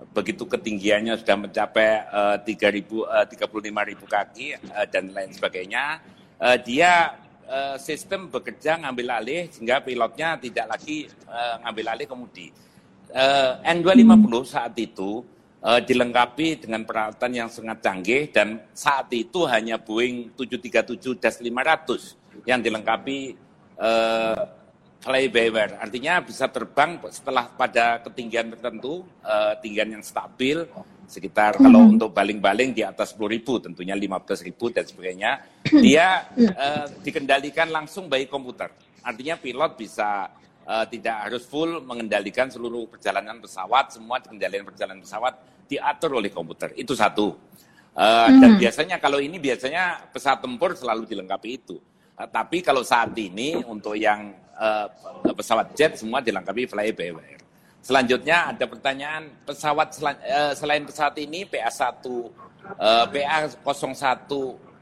begitu 0.09 0.49
ketinggiannya 0.49 1.21
sudah 1.21 1.37
mencapai 1.37 1.89
eh, 2.41 2.45
3000 2.45 2.81
eh, 2.81 3.25
35.000 3.29 4.09
kaki 4.09 4.47
eh, 4.57 4.87
dan 4.89 5.13
lain 5.13 5.31
sebagainya 5.31 6.01
eh, 6.41 6.57
dia 6.65 7.13
eh, 7.45 7.77
sistem 7.77 8.27
bekerja 8.27 8.81
ngambil 8.81 9.07
alih 9.21 9.41
sehingga 9.53 9.85
pilotnya 9.85 10.41
tidak 10.41 10.65
lagi 10.77 11.05
eh, 11.09 11.55
ngambil 11.65 11.85
alih 11.93 12.07
kemudi. 12.09 12.47
Eh, 13.09 13.51
N250 13.65 14.33
saat 14.45 14.73
itu 14.81 15.25
eh, 15.61 15.81
dilengkapi 15.85 16.65
dengan 16.65 16.85
peralatan 16.89 17.31
yang 17.33 17.49
sangat 17.49 17.81
canggih 17.85 18.33
dan 18.33 18.61
saat 18.73 19.13
itu 19.13 19.45
hanya 19.45 19.77
Boeing 19.77 20.33
737-500 20.33 22.49
yang 22.49 22.65
dilengkapi 22.65 23.37
eh, 23.77 24.41
fly-by-wire. 24.99 25.79
Artinya 25.79 26.19
bisa 26.19 26.51
terbang 26.51 26.99
setelah 27.07 27.47
pada 27.47 28.03
ketinggian 28.03 28.51
tertentu, 28.51 29.07
eh, 29.23 29.53
tinggian 29.63 29.99
yang 29.99 30.03
stabil, 30.03 30.67
sekitar 31.09 31.57
kalau 31.57 31.89
untuk 31.89 32.13
baling-baling 32.13 32.75
di 32.75 32.85
atas 32.85 33.17
10.000, 33.17 33.57
tentunya 33.57 33.97
15.000 33.97 34.69
dan 34.69 34.85
sebagainya, 34.85 35.31
dia 35.81 36.27
eh, 36.37 36.85
dikendalikan 37.01 37.71
langsung 37.71 38.11
by 38.11 38.27
komputer. 38.27 38.69
Artinya 39.01 39.39
pilot 39.39 39.79
bisa 39.79 40.29
eh, 40.67 40.85
tidak 40.91 41.15
harus 41.31 41.47
full 41.47 41.81
mengendalikan 41.81 42.51
seluruh 42.51 42.85
perjalanan 42.91 43.39
pesawat, 43.39 43.95
semua 43.95 44.19
kendalian 44.19 44.67
perjalanan 44.67 45.01
pesawat 45.01 45.39
diatur 45.65 46.19
oleh 46.19 46.29
komputer. 46.29 46.75
Itu 46.75 46.93
satu. 46.93 47.49
Eh, 47.95 48.29
Dan 48.35 48.55
biasanya 48.61 49.01
kalau 49.01 49.17
ini 49.17 49.41
biasanya 49.41 50.11
pesawat 50.13 50.45
tempur 50.45 50.75
selalu 50.77 51.09
dilengkapi 51.09 51.49
itu. 51.55 51.77
Eh, 52.19 52.29
tapi 52.29 52.59
kalau 52.59 52.83
saat 52.85 53.15
ini 53.17 53.55
untuk 53.63 53.95
yang 53.95 54.29
eh, 54.59 54.87
pesawat 55.33 55.71
jet 55.73 55.95
semua 55.95 56.19
dilengkapi 56.19 56.67
fly-by-wire. 56.67 57.39
Selanjutnya 57.79 58.51
ada 58.51 58.67
pertanyaan 58.67 59.31
pesawat 59.47 59.95
selan- 59.95 60.19
eh, 60.21 60.51
selain 60.53 60.83
pesawat 60.83 61.15
ini 61.23 61.47
PA1 61.47 62.05
eh, 62.75 63.05
PA01 63.07 64.31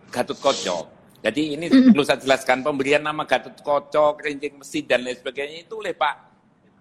Gatot 0.09 0.39
Koco. 0.41 0.77
Jadi 1.21 1.57
ini 1.57 1.65
perlu 1.69 2.05
saya 2.05 2.21
jelaskan 2.21 2.61
pemberian 2.65 3.05
nama 3.05 3.25
Gatot 3.25 3.57
Koco, 3.61 4.17
Kerincing 4.17 4.57
Mesin 4.61 4.83
dan 4.89 5.05
lain 5.05 5.17
sebagainya 5.17 5.65
itu 5.69 5.77
oleh 5.77 5.93
Pak 5.93 6.15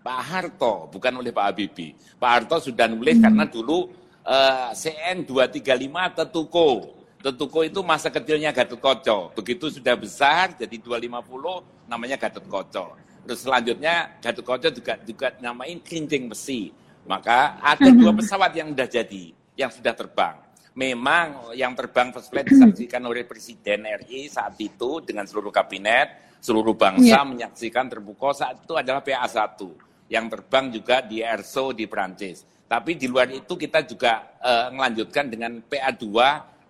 Pak 0.07 0.21
Harto, 0.23 0.87
bukan 0.87 1.19
oleh 1.19 1.35
Pak 1.35 1.45
Habibie. 1.51 1.93
Pak 2.17 2.31
Harto 2.31 2.63
sudah 2.71 2.87
nulis 2.87 3.19
karena 3.19 3.45
dulu 3.45 3.91
eh, 4.25 4.71
CN 4.73 5.27
235 5.29 6.17
Tetuko. 6.17 6.96
Tetuko 7.27 7.67
itu 7.67 7.83
masa 7.83 8.07
kecilnya 8.07 8.55
Gatot 8.55 8.79
Koco. 8.79 9.35
Begitu 9.35 9.67
sudah 9.67 9.99
besar 9.99 10.55
jadi 10.55 10.79
250 10.79 11.91
namanya 11.91 12.15
Gatot 12.15 12.47
Koco. 12.47 12.95
Terus 13.27 13.43
selanjutnya 13.43 14.23
Gatot 14.23 14.47
Koco 14.47 14.71
juga 14.71 14.95
juga 15.03 15.35
namain 15.43 15.83
Kerincing 15.83 16.31
Besi. 16.31 16.71
Maka 17.03 17.59
ada 17.59 17.91
dua 17.91 18.15
pesawat 18.15 18.55
yang 18.55 18.71
sudah 18.71 18.87
jadi, 18.87 19.35
yang 19.59 19.75
sudah 19.75 19.91
terbang. 19.99 20.39
Memang 20.79 21.51
yang 21.59 21.75
terbang 21.75 22.15
first 22.15 22.31
flight 22.31 22.47
disaksikan 22.47 23.03
oleh 23.03 23.27
Presiden 23.27 23.91
RI 23.91 24.31
saat 24.31 24.55
itu 24.63 25.03
dengan 25.03 25.27
seluruh 25.27 25.51
kabinet, 25.51 26.39
seluruh 26.39 26.79
bangsa 26.79 27.11
Ya. 27.11 27.27
menyaksikan 27.27 27.91
terbuka 27.91 28.39
saat 28.39 28.63
itu 28.63 28.79
adalah 28.79 29.03
PA1 29.03 29.59
yang 30.07 30.31
terbang 30.31 30.71
juga 30.71 31.03
di 31.03 31.27
ERSO 31.27 31.75
di 31.75 31.91
Prancis. 31.91 32.47
Tapi 32.71 32.95
di 32.95 33.11
luar 33.11 33.31
itu 33.35 33.59
kita 33.59 33.83
juga 33.83 34.39
melanjutkan 34.71 35.27
dengan 35.27 35.59
PA2 35.67 36.07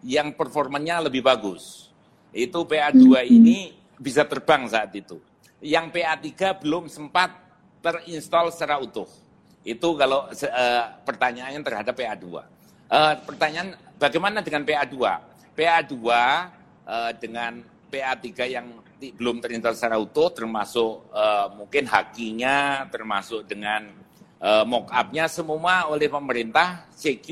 yang 0.07 0.31
performanya 0.39 1.03
lebih 1.03 1.27
bagus. 1.27 1.91
Itu 2.31 2.63
PA2 2.63 3.27
ini 3.27 3.75
bisa 3.99 4.23
terbang 4.23 4.71
saat 4.71 4.95
itu. 4.95 5.19
Yang 5.59 5.99
PA3 5.99 6.63
belum 6.63 6.87
sempat 6.87 7.35
terinstall 7.83 8.55
secara 8.55 8.79
utuh. 8.79 9.11
Itu 9.67 9.99
kalau 9.99 10.31
eh, 10.31 10.85
pertanyaannya 11.03 11.61
terhadap 11.67 11.95
PA2. 11.99 12.27
Eh, 12.87 13.15
pertanyaan 13.27 13.75
bagaimana 13.99 14.47
dengan 14.47 14.63
PA2? 14.63 14.95
PA2 15.59 15.95
eh, 16.87 17.13
dengan 17.19 17.53
PA3 17.91 18.27
yang 18.47 18.67
belum 18.97 19.43
terinstall 19.43 19.75
secara 19.75 19.99
utuh 19.99 20.31
termasuk 20.31 21.11
eh, 21.11 21.47
mungkin 21.59 21.83
hakinya, 21.91 22.87
termasuk 22.95 23.43
dengan 23.51 23.91
eh, 24.39 24.65
mock 24.69 24.87
up-nya 24.95 25.27
semua 25.27 25.91
oleh 25.91 26.07
pemerintah, 26.07 26.87
CQ 26.95 27.27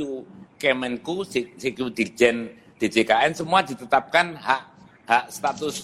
Kemenku, 0.59 1.23
CQ 1.31 1.79
Dirjen 1.93 2.64
DJKN 2.79 3.33
semua 3.39 3.63
ditetapkan 3.63 4.35
hak 4.35 4.63
hak 5.05 5.25
status 5.31 5.75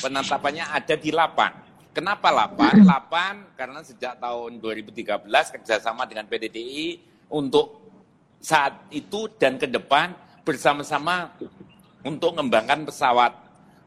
penetapannya 0.00 0.64
ada 0.64 0.94
di 0.96 1.12
8. 1.12 1.92
Kenapa 1.92 2.32
8? 2.32 2.82
8 2.88 2.88
karena 3.58 3.80
sejak 3.84 4.16
tahun 4.16 4.58
2013 4.58 5.28
kerjasama 5.28 6.08
dengan 6.08 6.24
PDDI 6.26 6.98
untuk 7.30 7.78
saat 8.42 8.90
itu 8.90 9.30
dan 9.38 9.60
ke 9.60 9.70
depan 9.70 10.16
bersama-sama 10.42 11.30
untuk 12.02 12.34
mengembangkan 12.34 12.88
pesawat 12.88 13.32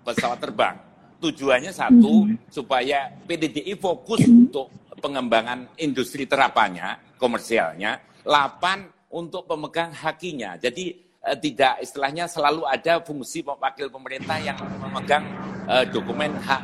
pesawat 0.05 0.39
terbang. 0.39 0.75
Tujuannya 1.19 1.73
satu 1.73 2.29
supaya 2.53 3.09
PDDI 3.25 3.73
fokus 3.81 4.21
untuk 4.29 4.69
pengembangan 5.01 5.75
industri 5.81 6.29
terapannya, 6.29 7.17
komersialnya. 7.17 7.99
8 8.23 9.13
untuk 9.13 9.45
pemegang 9.49 9.93
hakinya. 9.93 10.57
Jadi 10.57 11.04
eh, 11.25 11.37
tidak 11.41 11.81
istilahnya 11.81 12.29
selalu 12.29 12.63
ada 12.69 13.01
fungsi 13.01 13.41
wakil 13.41 13.89
pemerintah 13.89 14.37
yang 14.37 14.57
memegang 14.79 15.25
eh, 15.65 15.85
dokumen 15.89 16.37
hak 16.37 16.63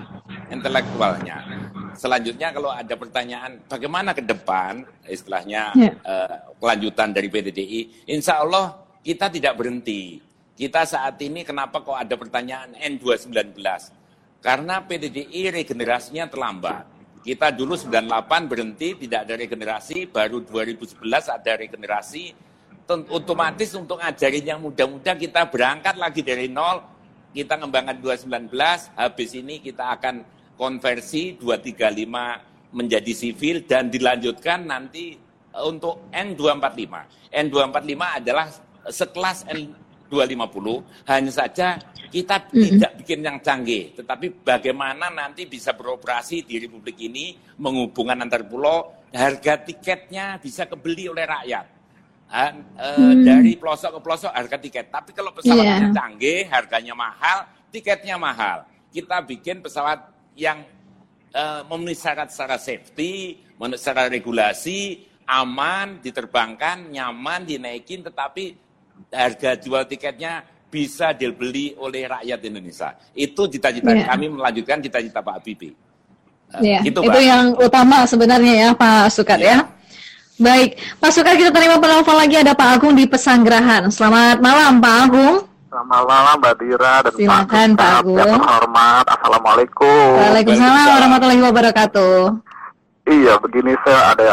intelektualnya. 0.54 1.42
Selanjutnya 1.98 2.56
kalau 2.56 2.72
ada 2.72 2.96
pertanyaan 2.96 3.60
bagaimana 3.68 4.16
ke 4.16 4.24
depan 4.24 4.86
istilahnya 5.10 5.74
Ya. 5.76 5.92
eh, 5.98 6.36
kelanjutan 6.62 7.12
dari 7.12 7.28
PDDI, 7.28 8.08
insya 8.08 8.40
Allah 8.40 8.78
kita 9.02 9.28
tidak 9.34 9.58
berhenti. 9.58 10.22
Kita 10.54 10.86
saat 10.86 11.18
ini 11.26 11.42
kenapa 11.42 11.82
kok 11.82 11.98
ada 11.98 12.14
pertanyaan 12.14 12.78
N219? 12.78 13.58
Karena 14.42 14.82
PDDI 14.82 15.50
regenerasinya 15.50 16.30
terlambat. 16.30 16.86
Kita 17.22 17.54
dulu 17.54 17.78
98 17.78 18.50
berhenti, 18.50 18.98
tidak 19.06 19.30
ada 19.30 19.38
regenerasi, 19.38 20.10
baru 20.10 20.42
2011 20.42 21.30
ada 21.30 21.52
regenerasi. 21.54 22.34
Otomatis 22.90 23.72
untuk 23.78 24.02
ngajarin 24.02 24.46
yang 24.46 24.60
muda-muda 24.60 25.16
kita 25.16 25.48
berangkat 25.48 25.96
lagi 25.96 26.26
dari 26.26 26.52
nol, 26.52 26.84
kita 27.32 27.56
ngembangkan 27.56 28.02
219, 28.04 28.52
habis 29.00 29.32
ini 29.38 29.64
kita 29.64 29.96
akan 29.96 30.26
konversi 30.60 31.40
235 31.40 32.76
menjadi 32.76 33.12
sivil 33.16 33.64
dan 33.64 33.88
dilanjutkan 33.88 34.68
nanti 34.68 35.16
eh, 35.56 35.64
untuk 35.64 36.12
N245. 36.12 36.94
N245 37.32 38.02
adalah 38.20 38.48
sekelas 38.92 39.48
N250, 39.48 40.68
hanya 41.08 41.32
saja 41.32 41.80
kita 42.12 42.52
tidak 42.52 42.92
bikin 43.00 43.24
yang 43.24 43.40
canggih, 43.40 43.96
tetapi 43.96 44.44
bagaimana 44.44 45.08
nanti 45.08 45.48
bisa 45.48 45.72
beroperasi 45.72 46.44
di 46.44 46.60
Republik 46.60 47.00
ini, 47.00 47.40
menghubungkan 47.56 48.20
antar 48.20 48.44
pulau, 48.44 49.08
harga 49.16 49.64
tiketnya 49.64 50.36
bisa 50.44 50.68
kebeli 50.68 51.08
oleh 51.08 51.24
rakyat. 51.24 51.81
Ha- 52.32 52.56
eh, 52.56 53.14
Dari 53.22 53.60
pelosok 53.60 53.92
ke 53.96 54.00
pelosok 54.00 54.32
harga 54.32 54.58
tiket. 54.58 54.86
Tapi 54.88 55.12
kalau 55.12 55.36
pesawatnya 55.36 55.92
Iya. 55.92 55.92
canggih, 55.92 56.48
harganya 56.48 56.96
mahal, 56.96 57.38
tiketnya 57.70 58.16
mahal. 58.16 58.64
Kita 58.88 59.20
bikin 59.22 59.60
pesawat 59.60 60.00
yang 60.36 60.64
eh, 61.32 61.62
memenuhi 61.64 61.96
syarat 61.96 62.28
secara 62.28 62.60
safety, 62.60 63.40
memenuhi 63.56 63.80
secara 63.80 64.12
regulasi, 64.12 65.00
aman, 65.24 66.04
diterbangkan, 66.04 66.92
nyaman, 66.92 67.48
dinaikin, 67.48 68.04
tetapi 68.04 68.52
harga 69.08 69.56
jual 69.56 69.88
tiketnya 69.88 70.44
bisa 70.68 71.16
dibeli 71.16 71.72
oleh 71.80 72.04
rakyat 72.08 72.40
Indonesia. 72.44 72.96
Itu 73.12 73.48
cita-cita 73.48 73.92
Iya. 73.92 74.12
kami 74.12 74.28
melanjutkan 74.28 74.84
cita-cita 74.84 75.24
Pak 75.24 75.40
Habibie. 75.40 75.72
Ya, 76.60 76.84
gitu, 76.84 77.00
itu 77.00 77.08
Pak. 77.16 77.24
yang 77.24 77.56
utama 77.56 78.04
sebenarnya 78.04 78.54
ya 78.56 78.70
Pak 78.76 79.08
Sukat 79.08 79.40
ya. 79.40 79.56
ya. 79.56 79.58
Baik, 80.42 80.82
Pak 80.98 81.14
Sukat 81.14 81.38
kita 81.38 81.54
terima 81.54 81.78
penelpon 81.78 82.18
lagi 82.18 82.34
ada 82.34 82.58
Pak 82.58 82.82
Agung 82.82 82.98
di 82.98 83.06
Pesanggerahan. 83.06 83.94
Selamat 83.94 84.42
malam 84.42 84.82
Pak 84.82 84.96
Agung. 85.06 85.46
Selamat 85.70 86.02
malam 86.10 86.36
Mbak 86.42 86.56
Dira 86.58 86.94
dan 87.06 87.14
Silakan, 87.14 87.70
Pak, 87.78 87.86
Pak 87.86 87.92
Agung. 88.02 88.18
Yang 88.18 88.32
terhormat, 88.42 89.06
Assalamualaikum. 89.06 90.10
Waalaikumsalam 90.18 90.88
warahmatullahi 90.98 91.42
wabarakatuh. 91.46 92.18
Iya, 93.06 93.34
begini 93.38 93.78
saya 93.86 94.02
ada 94.18 94.24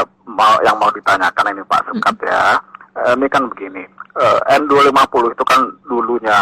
yang 0.65 0.77
mau 0.81 0.89
ditanyakan 0.97 1.53
ini 1.53 1.63
Pak 1.69 1.83
Sukat 1.93 2.17
ya. 2.25 2.57
Eh, 3.05 3.13
ini 3.13 3.27
kan 3.29 3.45
begini, 3.53 3.85
uh, 4.17 4.41
N250 4.49 5.37
itu 5.37 5.45
kan 5.45 5.61
dulunya 5.87 6.41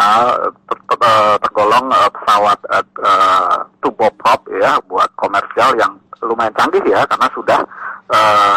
ter 0.71 0.79
ter 0.87 0.99
eh, 1.03 1.37
tergolong 1.43 1.87
uh, 1.91 2.09
pesawat 2.15 2.59
uh, 2.71 3.67
turboprop 3.83 4.47
ya 4.63 4.79
buat 4.87 5.11
komersial 5.19 5.75
yang 5.77 5.99
lumayan 6.25 6.55
canggih 6.57 6.83
ya 6.87 7.05
karena 7.09 7.29
sudah 7.35 7.61
uh, 8.13 8.57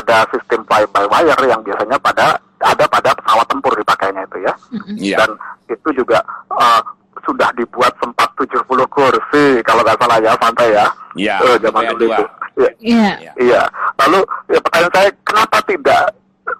ada 0.00 0.26
sistem 0.34 0.64
fly 0.66 0.82
by 0.90 1.06
wire 1.06 1.44
yang 1.46 1.60
biasanya 1.62 1.98
pada 2.02 2.38
ada 2.62 2.84
pada 2.86 3.10
pesawat 3.18 3.46
tempur 3.50 3.72
dipakainya 3.74 4.22
itu 4.26 4.38
ya. 4.46 4.54
Yeah. 4.94 5.18
Dan 5.22 5.30
itu 5.70 5.88
juga 6.02 6.22
uh, 6.50 6.80
sudah 7.22 7.50
dibuat 7.54 7.94
sempat 8.02 8.30
70 8.38 8.66
kursi 8.66 9.62
kalau 9.62 9.82
nggak 9.86 9.98
salah 9.98 10.18
ya 10.22 10.32
santai 10.38 10.68
ya. 10.74 10.86
Iya. 11.18 11.36
Yeah, 11.38 11.38
uh, 11.42 11.56
zaman 11.58 11.82
dulu 11.94 12.04
itu. 12.10 12.24
Iya. 12.52 12.70
Iya. 12.82 13.32
Iya. 13.38 13.62
Lalu 13.98 14.20
ya, 14.50 14.58
pertanyaan 14.62 14.92
saya 14.94 15.08
kenapa 15.26 15.58
tidak 15.66 16.02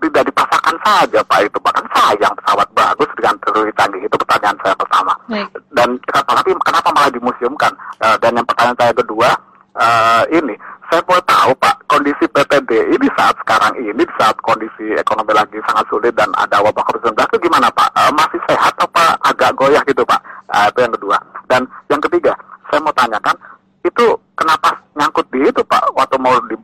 tidak 0.02 0.22
dipasangkan 0.30 0.76
saja 0.82 1.20
Pak 1.26 1.40
itu 1.46 1.58
bahkan 1.62 1.86
sayang 1.90 2.34
pesawat 2.38 2.68
bagus 2.74 3.10
dengan 3.18 3.34
teknologi 3.42 3.74
canggih 3.76 4.02
itu 4.02 4.16
pertanyaan 4.16 4.58
saya 4.62 4.74
pertama 4.78 5.12
Baik. 5.26 5.48
dan 5.74 5.88
tapi 6.10 6.50
kenapa 6.64 6.88
malah 6.94 7.10
dimuseumkan 7.12 7.72
uh, 8.00 8.16
dan 8.22 8.30
yang 8.38 8.46
pertanyaan 8.46 8.78
saya 8.78 8.92
kedua 8.94 9.30
uh, 9.76 10.24
ini 10.32 10.54
saya 10.92 11.00
mau 11.08 11.20
tahu 11.24 11.56
Pak 11.56 11.88
kondisi 11.88 12.24
PTD 12.28 12.92
ini 12.92 13.06
saat 13.16 13.32
sekarang 13.40 13.72
ini 13.80 14.04
saat 14.20 14.36
kondisi 14.44 14.92
ekonomi 14.92 15.32
lagi 15.32 15.56
sangat 15.64 15.88
sulit 15.88 16.12
dan 16.12 16.28
ada 16.36 16.60
wabah 16.60 16.84
COVID-19 16.84 17.16
itu 17.16 17.48
gimana 17.48 17.72
Pak? 17.72 17.88
Uh, 17.96 18.12
masih 18.12 18.40
sehat 18.44 18.74
apa 18.76 19.16
agak 19.24 19.56
goyah 19.56 19.80
gitu 19.88 20.04
Pak? 20.04 20.20
Uh, 20.52 20.68
itu 20.68 20.78
yang 20.84 20.92
kedua. 20.92 21.16
Dan 21.48 21.62
yang 21.88 22.00
ketiga 22.04 22.32
saya 22.68 22.80
mau 22.84 22.92
tanyakan 22.92 23.36
itu 23.82 24.04
kenapa 24.36 24.76
nyangkut 24.94 25.26
di 25.32 25.40
itu 25.48 25.62
Pak? 25.64 25.96
Waktu 25.96 26.16
mau 26.20 26.36
di, 26.44 26.56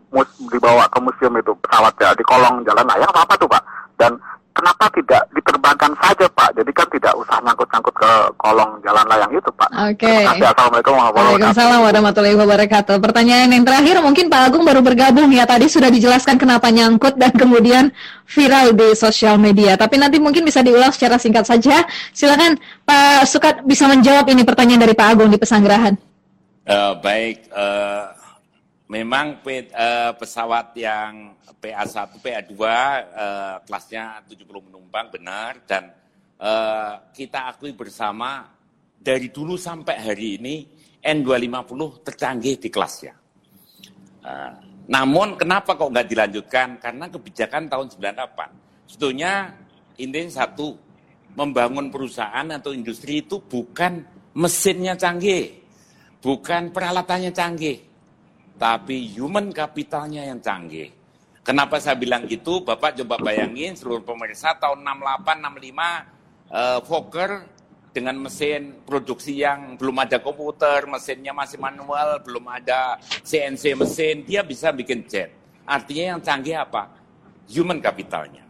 dibawa 0.53 0.85
ke 0.93 0.99
museum 1.01 1.35
itu 1.41 1.53
pesawat 1.65 1.95
ya 1.99 2.13
di 2.15 2.25
kolong 2.29 2.63
jalan 2.69 2.85
layang 2.85 3.11
apa 3.11 3.25
apa 3.25 3.35
tuh 3.41 3.49
Pak? 3.49 3.63
Dan 3.97 4.13
kenapa 4.59 4.85
tidak 4.91 5.23
diterbangkan 5.31 5.93
saja 6.03 6.27
Pak? 6.35 6.51
Jadi 6.59 6.71
kan 6.75 6.87
tidak 6.91 7.15
usah 7.15 7.39
nyangkut-nyangkut 7.47 7.95
ke 7.95 8.13
kolong 8.35 8.71
jalan 8.83 9.07
layang 9.07 9.31
itu 9.31 9.51
Pak. 9.55 9.71
Oke. 9.71 10.03
Okay. 10.03 10.27
Assalamualaikum 10.27 10.95
warahmatullahi 10.99 11.83
warahmatullahi 11.87 12.37
wabarakatuh. 12.37 12.97
Pertanyaan 12.99 13.55
yang 13.55 13.63
terakhir 13.63 14.03
mungkin 14.03 14.27
Pak 14.27 14.41
Agung 14.51 14.67
baru 14.67 14.83
bergabung 14.83 15.31
ya. 15.31 15.47
Tadi 15.47 15.71
sudah 15.71 15.89
dijelaskan 15.95 16.37
kenapa 16.43 16.75
nyangkut 16.75 17.15
dan 17.15 17.31
kemudian 17.31 17.95
viral 18.27 18.75
di 18.75 18.99
sosial 18.99 19.39
media. 19.39 19.79
Tapi 19.79 19.95
nanti 20.03 20.19
mungkin 20.19 20.43
bisa 20.43 20.61
diulang 20.67 20.91
secara 20.91 21.23
singkat 21.23 21.47
saja. 21.47 21.87
Silakan 22.11 22.59
Pak 22.83 23.31
Sukat 23.31 23.63
bisa 23.63 23.87
menjawab 23.87 24.27
ini 24.27 24.43
pertanyaan 24.43 24.83
dari 24.83 24.95
Pak 24.99 25.07
Agung 25.15 25.31
di 25.31 25.39
Pesanggerahan. 25.39 25.95
Uh, 26.69 26.93
baik, 27.01 27.49
uh, 27.57 28.13
memang 28.89 29.45
pe, 29.45 29.69
uh, 29.69 30.13
pesawat 30.17 30.73
yang 30.77 31.37
PA1, 31.61 32.19
PA2 32.19 32.53
uh, 32.57 33.57
kelasnya 33.69 34.25
70 34.25 34.49
penumpang 34.49 35.13
benar 35.13 35.61
dan 35.69 35.93
uh, 36.41 37.13
kita 37.13 37.53
akui 37.53 37.77
bersama 37.77 38.49
dari 38.97 39.29
dulu 39.29 39.55
sampai 39.55 39.97
hari 40.01 40.41
ini 40.41 40.55
N250 40.99 42.03
tercanggih 42.03 42.57
di 42.59 42.69
kelasnya. 42.69 43.15
Namun 44.89 45.37
kenapa 45.37 45.77
kok 45.79 45.89
nggak 45.95 46.09
dilanjutkan? 46.09 46.69
Karena 46.83 47.07
kebijakan 47.09 47.71
tahun 47.71 47.87
98. 47.93 48.91
Sebetulnya 48.91 49.53
intinya 50.01 50.45
satu, 50.45 50.75
membangun 51.37 51.93
perusahaan 51.93 52.49
atau 52.51 52.75
industri 52.75 53.23
itu 53.23 53.39
bukan 53.39 54.03
mesinnya 54.35 54.99
canggih, 54.99 55.61
bukan 56.19 56.75
peralatannya 56.75 57.31
canggih, 57.31 57.88
tapi 58.59 59.15
human 59.15 59.55
capitalnya 59.55 60.27
yang 60.27 60.43
canggih. 60.43 60.91
Kenapa 61.47 61.81
saya 61.81 61.97
bilang 61.97 62.29
gitu? 62.29 62.61
Bapak 62.61 63.01
coba 63.01 63.17
bayangin 63.23 63.73
seluruh 63.73 64.05
pemirsa 64.05 64.53
tahun 64.61 64.85
68, 64.85 65.25
65, 65.49 66.53
uh, 66.53 66.79
Fokker 66.85 67.49
dengan 67.89 68.21
mesin 68.21 68.85
produksi 68.85 69.41
yang 69.41 69.81
belum 69.81 69.97
ada 70.05 70.21
komputer, 70.21 70.85
mesinnya 70.85 71.33
masih 71.33 71.57
manual, 71.57 72.21
belum 72.21 72.45
ada 72.53 73.01
CNC 73.25 73.65
mesin, 73.81 74.29
dia 74.29 74.45
bisa 74.45 74.69
bikin 74.77 75.09
jet. 75.09 75.33
Artinya 75.65 76.15
yang 76.17 76.21
canggih 76.21 76.61
apa? 76.61 76.93
Human 77.49 77.81
capitalnya. 77.81 78.45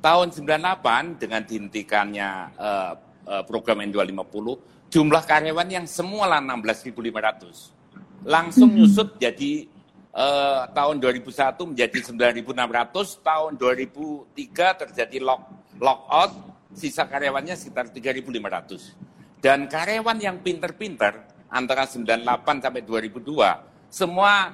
Tahun 0.00 0.32
98 0.32 1.20
dengan 1.20 1.44
dihentikannya 1.44 2.56
uh, 2.56 2.92
uh, 3.28 3.42
program 3.44 3.84
N250, 3.84 4.46
jumlah 4.88 5.22
karyawan 5.28 5.68
yang 5.68 5.84
semua 5.84 6.24
lah 6.24 6.40
16.500. 6.40 7.79
Langsung 8.24 8.76
nyusut 8.76 9.16
jadi 9.16 9.64
uh, 10.12 10.68
tahun 10.72 11.00
2001 11.00 11.56
menjadi 11.56 11.98
9.600, 12.44 13.24
tahun 13.24 13.52
2003 13.56 14.82
terjadi 14.86 15.18
lock 15.24 15.42
lockout, 15.80 16.32
sisa 16.76 17.08
karyawannya 17.08 17.56
sekitar 17.56 17.88
3.500. 17.88 19.40
Dan 19.40 19.64
karyawan 19.72 20.18
yang 20.20 20.36
pinter-pinter 20.44 21.24
antara 21.48 21.88
98 21.88 22.60
sampai 22.60 22.82
2002 22.84 23.88
semua 23.88 24.52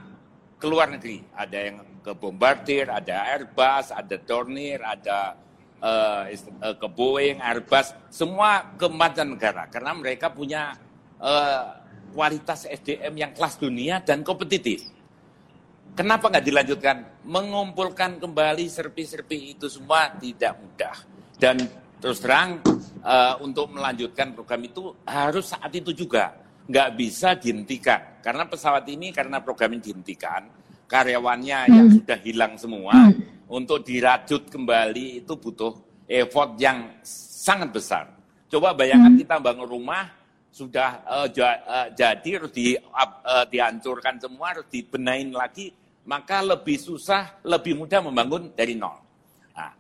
keluar 0.63 0.89
negeri. 0.89 1.27
Ada 1.35 1.59
yang 1.59 1.77
ke 2.07 2.15
Bombardier, 2.15 2.87
ada 2.87 3.35
Airbus, 3.35 3.91
ada 3.91 4.17
Dornier, 4.23 4.79
ada 4.79 5.35
uh, 5.83 6.25
ke 6.79 6.87
Boeing, 6.87 7.43
Airbus, 7.43 7.93
semua 8.09 8.63
ke 8.79 8.87
negara 9.27 9.67
karena 9.67 9.91
mereka 9.99 10.31
punya 10.31 10.79
uh, 11.19 11.86
kualitas 12.15 12.69
SDM 12.69 13.15
yang 13.17 13.33
kelas 13.33 13.59
dunia 13.59 14.03
dan 14.03 14.23
kompetitif. 14.27 14.83
Kenapa 15.97 16.29
nggak 16.29 16.45
dilanjutkan? 16.45 16.97
Mengumpulkan 17.25 18.21
kembali 18.21 18.69
serpi-serpi 18.69 19.57
itu 19.57 19.67
semua 19.73 20.13
tidak 20.21 20.61
mudah. 20.61 20.97
Dan 21.41 21.57
terus 21.97 22.21
terang 22.21 22.61
uh, 23.01 23.41
untuk 23.41 23.73
melanjutkan 23.73 24.37
program 24.37 24.61
itu 24.67 24.93
harus 25.09 25.57
saat 25.57 25.73
itu 25.73 25.97
juga. 25.97 26.37
Nggak 26.69 26.89
bisa 27.01 27.33
dihentikan. 27.39 28.21
Karena 28.21 28.45
pesawat 28.45 28.85
ini 28.93 29.09
karena 29.15 29.41
program 29.41 29.73
ini 29.73 29.89
dihentikan, 29.89 30.45
karyawannya 30.85 31.59
hmm. 31.65 31.73
yang 31.73 31.89
sudah 31.89 32.19
hilang 32.21 32.55
semua, 32.61 32.93
hmm 32.93 33.37
untuk 33.47 33.87
dirajut 33.87 34.51
kembali 34.51 35.23
itu 35.23 35.33
butuh 35.39 35.75
effort 36.07 36.59
yang 36.59 36.99
sangat 37.07 37.71
besar. 37.71 38.05
Coba 38.51 38.75
bayangkan 38.75 39.15
hmm. 39.15 39.21
kita 39.23 39.37
bangun 39.43 39.67
rumah 39.67 40.11
sudah 40.57 41.05
uh, 41.05 41.29
ja, 41.29 41.61
uh, 41.69 41.89
jadi 41.93 42.41
harus 42.41 42.49
di, 42.49 42.81
uh, 42.81 43.45
dihancurkan 43.45 44.17
semua, 44.17 44.57
harus 44.57 44.65
dibenain 44.73 45.29
lagi, 45.29 45.69
maka 46.09 46.41
lebih 46.41 46.81
susah, 46.81 47.45
lebih 47.45 47.77
mudah 47.77 48.01
membangun 48.01 48.49
dari 48.57 48.73
nol. 48.73 48.97
Nah, 49.53 49.77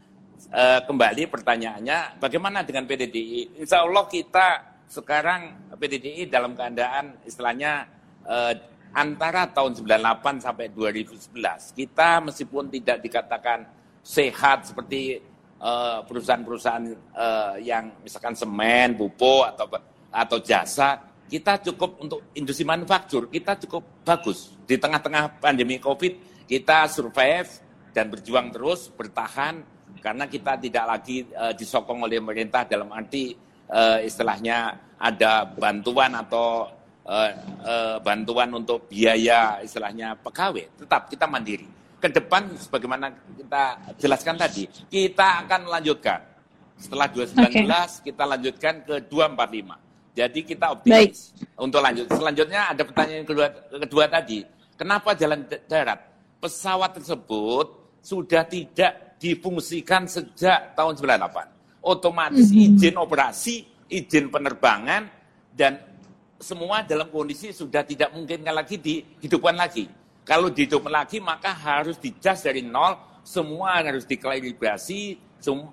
uh, 0.52 0.80
kembali 0.84 1.32
pertanyaannya, 1.32 2.20
bagaimana 2.20 2.60
dengan 2.60 2.84
PDDI? 2.84 3.64
Insya 3.64 3.88
Allah 3.88 4.04
kita 4.04 4.76
sekarang 4.84 5.72
PDDI 5.80 6.28
dalam 6.28 6.52
keadaan 6.52 7.24
istilahnya 7.24 7.88
uh, 8.28 8.52
antara 8.92 9.48
tahun 9.48 9.80
98 9.80 10.44
sampai 10.44 10.70
2011 10.72 11.74
kita 11.74 12.22
meskipun 12.22 12.70
tidak 12.70 13.02
dikatakan 13.02 13.66
sehat 14.00 14.72
seperti 14.72 15.20
perusahaan-perusahaan 16.06 16.84
yang 17.64 17.88
misalkan 18.04 18.36
semen, 18.36 18.92
pupuk 18.94 19.48
atau 19.50 19.66
atau 20.16 20.40
jasa, 20.40 20.96
kita 21.26 21.58
cukup 21.70 22.00
untuk 22.00 22.30
industri 22.38 22.62
manufaktur 22.62 23.26
kita 23.26 23.58
cukup 23.66 24.06
bagus 24.06 24.54
di 24.62 24.78
tengah-tengah 24.78 25.42
pandemi 25.42 25.82
Covid 25.82 26.46
kita 26.46 26.86
survive 26.86 27.50
dan 27.90 28.06
berjuang 28.06 28.54
terus 28.54 28.86
bertahan 28.94 29.58
karena 29.98 30.30
kita 30.30 30.54
tidak 30.62 30.84
lagi 30.86 31.26
uh, 31.34 31.50
disokong 31.50 32.06
oleh 32.06 32.22
pemerintah 32.22 32.62
dalam 32.62 32.94
arti 32.94 33.34
uh, 33.70 33.98
istilahnya 34.06 34.78
ada 34.96 35.50
bantuan 35.50 36.14
atau 36.14 36.70
uh, 37.04 37.30
uh, 37.64 37.96
bantuan 38.00 38.54
untuk 38.54 38.86
biaya 38.86 39.60
istilahnya 39.60 40.14
pegawai, 40.20 40.84
tetap 40.84 41.10
kita 41.10 41.26
mandiri. 41.26 41.66
Ke 41.96 42.12
depan 42.12 42.54
sebagaimana 42.54 43.10
kita 43.34 43.96
jelaskan 43.98 44.36
tadi, 44.36 44.68
kita 44.86 45.42
akan 45.44 45.66
melanjutkan. 45.66 46.20
Setelah 46.76 47.08
2019 47.08 47.40
okay. 47.40 48.12
kita 48.12 48.24
lanjutkan 48.28 48.74
ke 48.84 48.94
245. 49.08 49.85
Jadi 50.16 50.40
kita 50.48 50.72
optimis 50.72 50.96
Baik. 51.36 51.60
untuk 51.60 51.84
lanjut. 51.84 52.08
Selanjutnya 52.08 52.72
ada 52.72 52.82
pertanyaan 52.88 53.24
kedua, 53.28 53.46
kedua 53.84 54.04
tadi. 54.08 54.40
Kenapa 54.72 55.12
jalan 55.12 55.44
darat? 55.68 56.00
Pesawat 56.40 56.96
tersebut 56.96 57.66
sudah 58.00 58.48
tidak 58.48 59.20
difungsikan 59.20 60.08
sejak 60.08 60.72
tahun 60.72 60.96
98. 60.96 61.84
Otomatis 61.84 62.48
mm 62.48 62.56
-hmm. 62.56 62.66
izin 62.80 62.96
operasi, 62.96 63.56
izin 63.92 64.32
penerbangan, 64.32 65.04
dan 65.52 65.80
semua 66.40 66.84
dalam 66.84 67.08
kondisi 67.12 67.52
sudah 67.52 67.84
tidak 67.84 68.12
mungkin 68.16 68.44
lagi 68.44 68.80
dihidupkan 68.80 69.56
lagi. 69.56 69.84
Kalau 70.24 70.48
dihidupkan 70.48 70.92
lagi 70.92 71.20
maka 71.20 71.52
harus 71.52 72.00
dijas 72.00 72.44
dari 72.44 72.64
nol, 72.64 72.96
semua 73.20 73.84
harus 73.84 74.04
diklarifikasi, 74.08 75.00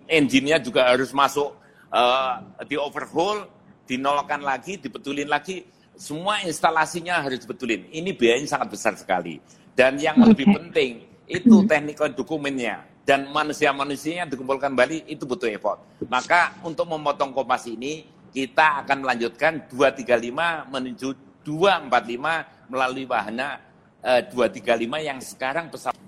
engine-nya 0.08 0.60
juga 0.60 0.88
harus 0.88 1.12
masuk 1.12 1.56
uh, 1.92 2.40
di 2.64 2.80
overhaul, 2.80 3.44
dinolkan 3.84 4.42
lagi, 4.42 4.80
dibetulin 4.80 5.28
lagi, 5.28 5.68
semua 5.94 6.42
instalasinya 6.44 7.22
harus 7.22 7.44
dibetulin. 7.44 7.86
Ini 7.94 8.12
biayanya 8.18 8.58
sangat 8.58 8.70
besar 8.74 8.94
sekali. 8.98 9.38
Dan 9.74 9.98
yang 9.98 10.18
okay. 10.22 10.30
lebih 10.34 10.48
penting 10.54 10.92
itu 11.26 11.64
hmm. 11.64 11.68
teknikal 11.70 12.10
dokumennya 12.14 12.86
dan 13.04 13.28
manusia-manusianya 13.32 14.32
dikumpulkan 14.32 14.72
kembali 14.72 15.12
itu 15.12 15.28
butuh 15.28 15.50
effort. 15.52 15.80
Maka 16.08 16.56
untuk 16.64 16.88
memotong 16.88 17.36
kompas 17.36 17.68
ini 17.68 18.08
kita 18.32 18.86
akan 18.86 19.06
melanjutkan 19.06 19.68
235 19.70 20.72
menuju 20.72 21.10
245 21.44 22.72
melalui 22.72 23.06
wahana 23.06 23.60
eh, 24.00 24.24
235 24.32 25.04
yang 25.04 25.20
sekarang 25.20 25.68
pesawat. 25.68 26.00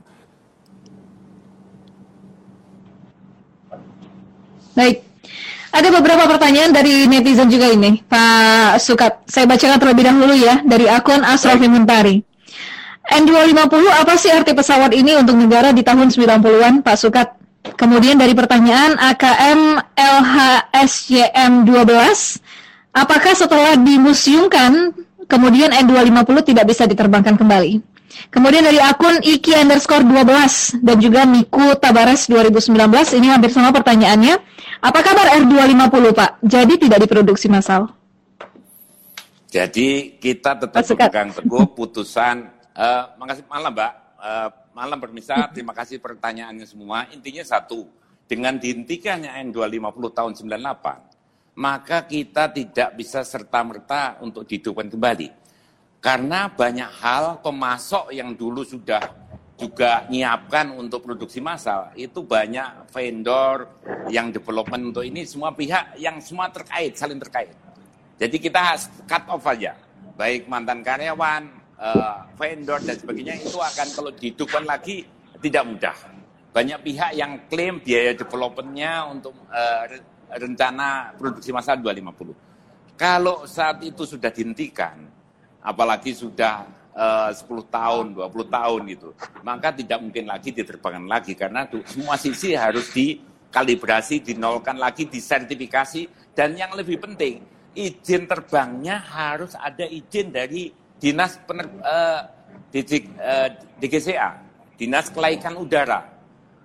Baik, 4.75 5.07
ada 5.75 5.91
beberapa 5.91 6.23
pertanyaan 6.23 6.71
dari 6.71 7.03
netizen 7.03 7.51
juga 7.51 7.67
ini, 7.67 7.99
Pak 8.07 8.79
Sukat. 8.79 9.27
Saya 9.27 9.43
bacakan 9.43 9.75
terlebih 9.75 10.07
dahulu 10.07 10.31
ya 10.31 10.63
dari 10.63 10.87
akun 10.87 11.19
Asrofi 11.19 11.67
Muntari. 11.67 12.23
N250 13.05 13.85
apa 13.91 14.13
sih 14.17 14.31
arti 14.33 14.55
pesawat 14.55 14.95
ini 14.95 15.19
untuk 15.19 15.35
negara 15.35 15.75
di 15.75 15.83
tahun 15.83 16.09
90-an, 16.09 16.79
Pak 16.79 16.95
Sukat? 16.95 17.27
Kemudian 17.75 18.15
dari 18.15 18.31
pertanyaan 18.31 18.95
AKM 18.95 19.59
LHSYM 19.99 21.67
12, 21.67 22.95
apakah 22.95 23.33
setelah 23.35 23.75
dimuseumkan 23.75 24.95
kemudian 25.27 25.75
N250 25.75 26.55
tidak 26.55 26.65
bisa 26.71 26.87
diterbangkan 26.87 27.35
kembali? 27.35 27.83
Kemudian 28.31 28.63
dari 28.63 28.79
akun 28.79 29.19
Iki 29.19 29.59
underscore 29.59 30.07
12 30.07 30.79
dan 30.81 30.97
juga 31.03 31.27
Miku 31.27 31.75
Tabares 31.75 32.31
2019, 32.31 32.71
ini 33.19 33.27
hampir 33.27 33.51
sama 33.51 33.75
pertanyaannya. 33.75 34.39
Apa 34.85 35.01
kabar 35.01 35.33
R250 35.41 36.05
Pak? 36.13 36.31
Jadi 36.45 36.73
tidak 36.77 36.99
diproduksi 37.01 37.49
massal? 37.49 37.89
Jadi 39.49 40.21
kita 40.21 40.61
tetap 40.61 40.85
pegang 40.85 41.33
teguh 41.33 41.73
putusan. 41.73 42.53
Uh, 42.69 43.09
makasih 43.17 43.49
malam 43.49 43.73
Mbak. 43.73 43.93
Uh, 44.21 44.49
malam 44.77 45.01
permisa, 45.01 45.49
terima 45.49 45.73
kasih 45.73 45.97
pertanyaannya 45.97 46.69
semua. 46.69 47.09
Intinya 47.09 47.41
satu, 47.41 47.89
dengan 48.29 48.61
dihentikannya 48.61 49.33
N250 49.49 50.05
tahun 50.13 50.33
98, 50.37 51.57
maka 51.57 52.05
kita 52.05 52.53
tidak 52.53 52.89
bisa 52.93 53.25
serta-merta 53.25 54.21
untuk 54.21 54.45
dihidupkan 54.45 54.85
kembali. 54.85 55.33
Karena 55.97 56.45
banyak 56.45 56.91
hal 57.01 57.41
pemasok 57.41 58.13
yang 58.13 58.37
dulu 58.37 58.61
sudah 58.61 59.01
juga 59.55 60.03
nyiapkan 60.11 60.75
untuk 60.75 61.07
produksi 61.07 61.39
massal, 61.39 61.91
itu 61.95 62.19
banyak 62.19 62.91
vendor 62.91 63.71
yang 64.11 64.27
development 64.29 64.91
untuk 64.91 65.03
ini, 65.07 65.23
semua 65.23 65.55
pihak 65.55 65.95
yang 65.95 66.19
semua 66.19 66.51
terkait, 66.51 66.91
saling 66.99 67.19
terkait. 67.19 67.55
Jadi 68.19 68.35
kita 68.35 68.75
cut 69.07 69.23
off 69.31 69.47
aja, 69.47 69.79
baik 70.19 70.51
mantan 70.51 70.83
karyawan, 70.83 71.47
uh, 71.79 72.27
vendor 72.35 72.83
dan 72.83 72.95
sebagainya 72.99 73.35
itu 73.39 73.55
akan 73.59 73.87
kalau 73.95 74.11
dihidupkan 74.11 74.63
lagi 74.67 75.07
tidak 75.39 75.63
mudah. 75.63 75.97
Banyak 76.55 76.79
pihak 76.83 77.11
yang 77.15 77.47
klaim 77.51 77.83
biaya 77.83 78.15
developmentnya 78.15 79.07
untuk 79.11 79.35
uh, 79.51 79.83
rencana 80.35 81.15
produksi 81.15 81.51
massal 81.51 81.79
250. 81.79 82.95
Kalau 82.95 83.43
saat 83.43 83.83
itu 83.83 84.07
sudah 84.07 84.31
dihentikan, 84.31 85.03
apalagi 85.59 86.15
sudah 86.15 86.63
eh, 86.63 86.74
uh, 86.95 87.29
10 87.29 87.43
tahun, 87.67 88.05
20 88.15 88.55
tahun 88.57 88.81
gitu, 88.89 89.09
maka 89.43 89.75
tidak 89.75 89.99
mungkin 90.01 90.25
lagi 90.31 90.49
diterbangkan 90.55 91.05
lagi 91.05 91.35
karena 91.35 91.67
semua 91.85 92.15
sisi 92.15 92.55
harus 92.55 92.89
dikalibrasi, 92.95 94.23
dinolkan 94.23 94.79
lagi, 94.79 95.05
disertifikasi. 95.05 96.33
Dan 96.35 96.55
yang 96.59 96.75
lebih 96.75 96.99
penting 96.99 97.43
izin 97.75 98.25
terbangnya 98.25 99.03
harus 99.03 99.53
ada 99.59 99.83
izin 99.83 100.31
dari 100.31 100.71
dinas 100.95 101.35
pener, 101.43 101.67
uh, 101.83 102.21
DG, 102.71 102.91
uh, 103.19 103.49
DGCA, 103.77 104.29
dinas 104.79 105.11
kelaikan 105.11 105.59
udara 105.59 106.07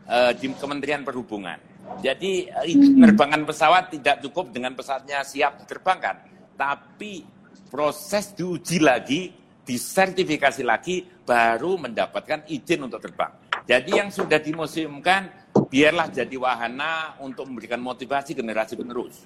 uh, 0.07 0.31
di 0.35 0.51
Kementerian 0.55 1.03
Perhubungan. 1.03 1.59
Jadi 1.99 2.47
uh, 2.47 2.65
penerbangan 2.65 3.43
pesawat 3.43 3.91
tidak 3.91 4.23
cukup 4.23 4.55
dengan 4.55 4.79
pesawatnya 4.79 5.27
siap 5.27 5.67
diterbangkan, 5.67 6.23
tapi 6.55 7.27
proses 7.71 8.31
diuji 8.35 8.79
lagi, 8.79 9.35
disertifikasi 9.71 10.67
lagi, 10.67 11.07
baru 11.07 11.79
mendapatkan 11.79 12.51
izin 12.51 12.91
untuk 12.91 12.99
terbang. 12.99 13.31
Jadi 13.71 14.03
yang 14.03 14.11
sudah 14.11 14.43
dimuseumkan, 14.43 15.55
biarlah 15.71 16.11
jadi 16.11 16.35
wahana 16.35 17.15
untuk 17.23 17.47
memberikan 17.47 17.79
motivasi 17.79 18.35
generasi 18.35 18.75
penerus. 18.75 19.23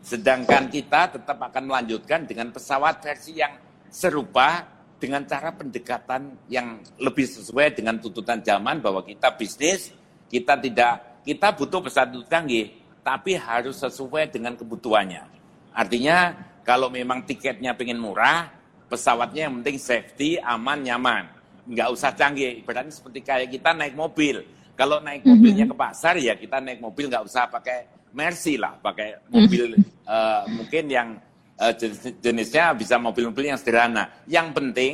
Sedangkan 0.00 0.72
kita 0.72 1.12
tetap 1.20 1.36
akan 1.36 1.68
melanjutkan 1.68 2.24
dengan 2.24 2.48
pesawat 2.48 3.04
versi 3.04 3.36
yang 3.36 3.52
serupa 3.92 4.64
dengan 4.96 5.28
cara 5.28 5.52
pendekatan 5.52 6.48
yang 6.48 6.80
lebih 6.96 7.28
sesuai 7.28 7.76
dengan 7.76 8.00
tuntutan 8.00 8.40
zaman 8.40 8.80
bahwa 8.80 9.04
kita 9.04 9.36
bisnis, 9.36 9.92
kita 10.32 10.56
tidak 10.56 11.20
kita 11.20 11.52
butuh 11.52 11.84
pesawat 11.84 12.16
canggih, 12.32 12.72
tapi 13.04 13.36
harus 13.36 13.76
sesuai 13.76 14.32
dengan 14.32 14.56
kebutuhannya. 14.56 15.28
Artinya 15.76 16.32
kalau 16.64 16.88
memang 16.88 17.28
tiketnya 17.28 17.76
pengen 17.76 18.00
murah, 18.00 18.61
pesawatnya 18.92 19.48
yang 19.48 19.64
penting 19.64 19.80
safety, 19.80 20.36
aman, 20.36 20.84
nyaman. 20.84 21.24
Nggak 21.64 21.88
usah 21.96 22.12
canggih, 22.12 22.60
berarti 22.60 22.92
seperti 22.92 23.24
kayak 23.24 23.48
kita 23.48 23.72
naik 23.72 23.96
mobil. 23.96 24.44
Kalau 24.76 25.00
naik 25.00 25.24
mobilnya 25.24 25.64
ke 25.64 25.76
pasar 25.76 26.20
ya 26.20 26.36
kita 26.36 26.60
naik 26.60 26.84
mobil 26.84 27.08
nggak 27.08 27.24
usah 27.24 27.48
pakai 27.48 27.88
Mercy 28.12 28.60
lah, 28.60 28.76
pakai 28.76 29.24
mobil 29.32 29.80
uh, 30.04 30.44
mungkin 30.52 30.84
yang 30.84 31.08
uh, 31.56 31.72
jenis, 31.72 32.20
jenisnya 32.20 32.76
bisa 32.76 33.00
mobil-mobil 33.00 33.48
yang 33.48 33.56
sederhana. 33.56 34.12
Yang 34.28 34.48
penting 34.52 34.92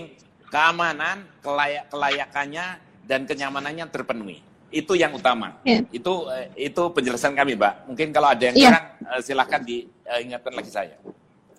keamanan, 0.54 1.26
kelayak, 1.42 1.90
kelayakannya 1.90 2.66
dan 3.02 3.26
kenyamanannya 3.26 3.90
terpenuhi. 3.90 4.38
Itu 4.68 4.94
yang 4.94 5.16
utama. 5.16 5.58
Yeah. 5.66 5.82
Itu 5.90 6.30
uh, 6.30 6.46
itu 6.54 6.82
penjelasan 6.94 7.34
kami, 7.34 7.58
Mbak. 7.58 7.90
Mungkin 7.90 8.08
kalau 8.14 8.28
ada 8.30 8.42
yang 8.46 8.54
yeah. 8.54 8.70
kurang 8.70 8.86
uh, 9.08 9.20
silahkan 9.24 9.60
diingatkan 9.66 10.52
lagi 10.54 10.70
saya. 10.70 10.94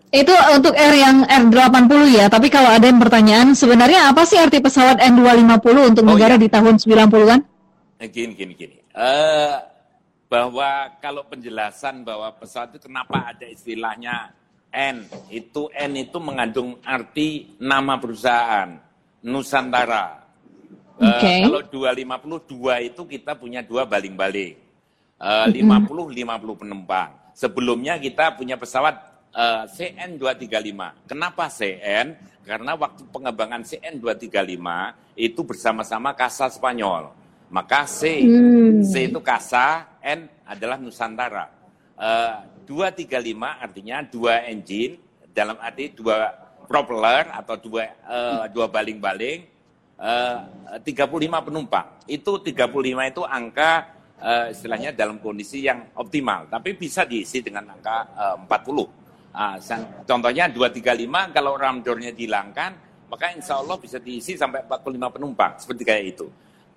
Itu 0.09 0.33
untuk 0.57 0.73
R 0.73 0.95
yang 0.97 1.21
R80 1.29 2.01
ya, 2.09 2.25
tapi 2.33 2.49
kalau 2.49 2.73
ada 2.73 2.81
yang 2.81 2.97
pertanyaan, 2.97 3.53
sebenarnya 3.53 4.09
apa 4.09 4.25
sih 4.25 4.41
arti 4.41 4.57
pesawat 4.57 4.97
N250 5.05 5.77
untuk 5.93 6.03
oh, 6.05 6.09
negara 6.17 6.33
iya. 6.33 6.41
di 6.41 6.49
tahun 6.49 6.81
90-an? 6.81 7.39
Gini, 8.09 8.33
gini, 8.33 8.53
gini. 8.57 8.77
Uh, 8.97 9.61
bahwa 10.25 10.97
kalau 10.97 11.25
penjelasan 11.29 12.01
bahwa 12.01 12.33
pesawat 12.37 12.73
itu 12.73 12.89
kenapa 12.89 13.33
ada 13.33 13.45
istilahnya 13.49 14.33
N 14.69 15.05
itu 15.29 15.69
N 15.73 15.93
itu 15.97 16.17
mengandung 16.17 16.81
arti 16.81 17.57
nama 17.61 18.01
perusahaan 18.01 18.81
Nusantara. 19.25 20.25
Okay. 20.97 21.45
Uh, 21.45 21.53
kalau 21.53 21.61
252 21.69 22.89
itu 22.93 23.01
kita 23.05 23.37
punya 23.37 23.61
dua 23.61 23.85
baling-baling. 23.85 24.57
Uh, 25.21 25.45
50 25.51 26.17
50 26.17 26.61
penumpang. 26.65 27.09
Sebelumnya 27.35 27.99
kita 27.99 28.33
punya 28.39 28.55
pesawat 28.55 29.08
uh, 29.33 29.63
CN235. 29.69 31.09
Kenapa 31.09 31.49
CN? 31.49 32.17
Karena 32.45 32.73
waktu 32.73 33.05
pengembangan 33.13 33.61
CN235 33.61 34.67
itu 35.19 35.41
bersama-sama 35.45 36.17
Kasa 36.17 36.49
Spanyol. 36.49 37.13
Maka 37.49 37.85
C, 37.89 38.25
hmm. 38.25 38.85
C 38.85 39.09
itu 39.09 39.19
Kasa, 39.21 39.97
N 40.01 40.29
adalah 40.45 40.77
Nusantara. 40.77 41.49
Uh, 41.99 42.45
235 42.69 43.33
artinya 43.65 44.05
dua 44.05 44.45
engine 44.45 45.01
dalam 45.33 45.57
arti 45.57 45.89
dua 45.89 46.29
propeller 46.69 47.33
atau 47.33 47.57
dua 47.57 47.89
uh, 48.05 48.45
dua 48.53 48.69
baling-baling 48.69 49.41
uh, 49.97 50.77
35 50.85 51.47
penumpang. 51.49 51.97
Itu 52.05 52.37
35 52.45 53.09
itu 53.09 53.21
angka 53.25 53.71
uh, 54.21 54.45
istilahnya 54.53 54.93
dalam 54.93 55.17
kondisi 55.17 55.65
yang 55.65 55.89
optimal, 55.97 56.45
tapi 56.45 56.77
bisa 56.77 57.09
diisi 57.09 57.41
dengan 57.41 57.73
angka 57.73 57.97
uh, 58.13 58.35
40. 58.45 58.98
Uh, 59.39 59.55
contohnya 60.03 60.51
235 60.51 61.31
kalau 61.31 61.55
ramdornya 61.55 62.11
dihilangkan, 62.11 62.75
maka 63.07 63.31
insya 63.31 63.55
Allah 63.55 63.79
bisa 63.79 63.95
diisi 63.95 64.35
sampai 64.35 64.67
45 64.67 65.15
penumpang, 65.15 65.55
seperti 65.55 65.87
kayak 65.87 66.03
itu. 66.11 66.27